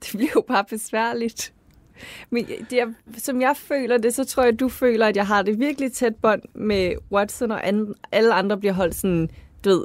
[0.00, 1.52] det bliver jo bare besværligt.
[2.30, 5.42] Men det som jeg føler det, så tror jeg, at du føler, at jeg har
[5.42, 9.30] det virkelig tæt bånd med Watson, og anden, alle andre bliver holdt sådan,
[9.64, 9.84] du ved,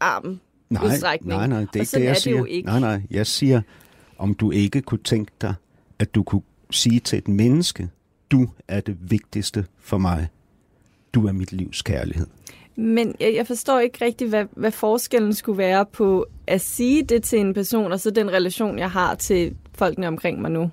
[0.00, 0.40] arm
[0.70, 1.28] Nej, udstrækning.
[1.38, 2.38] nej, nej, det er ikke det, jeg er det siger.
[2.38, 2.66] jo ikke.
[2.66, 3.60] Nej, nej, jeg siger,
[4.18, 5.54] om du ikke kunne tænke dig,
[5.98, 7.88] at du kunne sige til et menneske,
[8.30, 10.28] du er det vigtigste for mig.
[11.14, 12.26] Du er mit livs kærlighed.
[12.76, 17.22] Men jeg, jeg forstår ikke rigtig, hvad, hvad forskellen skulle være på at sige det
[17.22, 20.70] til en person, og så den relation, jeg har til folkene omkring mig nu.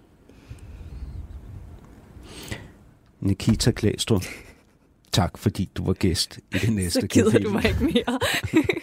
[3.24, 4.26] Nikita Klæstrup,
[5.12, 7.46] tak fordi du var gæst i det næste Så gider kapitel.
[7.48, 8.20] du mig ikke mere.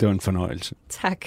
[0.00, 0.74] Det var en fornøjelse.
[0.88, 1.24] tak.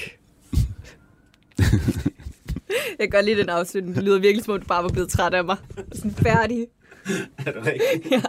[1.58, 3.96] jeg kan godt lide den afslutning.
[3.96, 5.58] Det lyder virkelig som om, du bare var blevet træt af mig.
[5.94, 6.68] Sådan færdig.
[7.46, 8.12] Er det rigtigt?
[8.12, 8.22] Ja.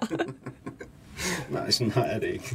[1.51, 2.55] Nej, sådan har jeg det ikke.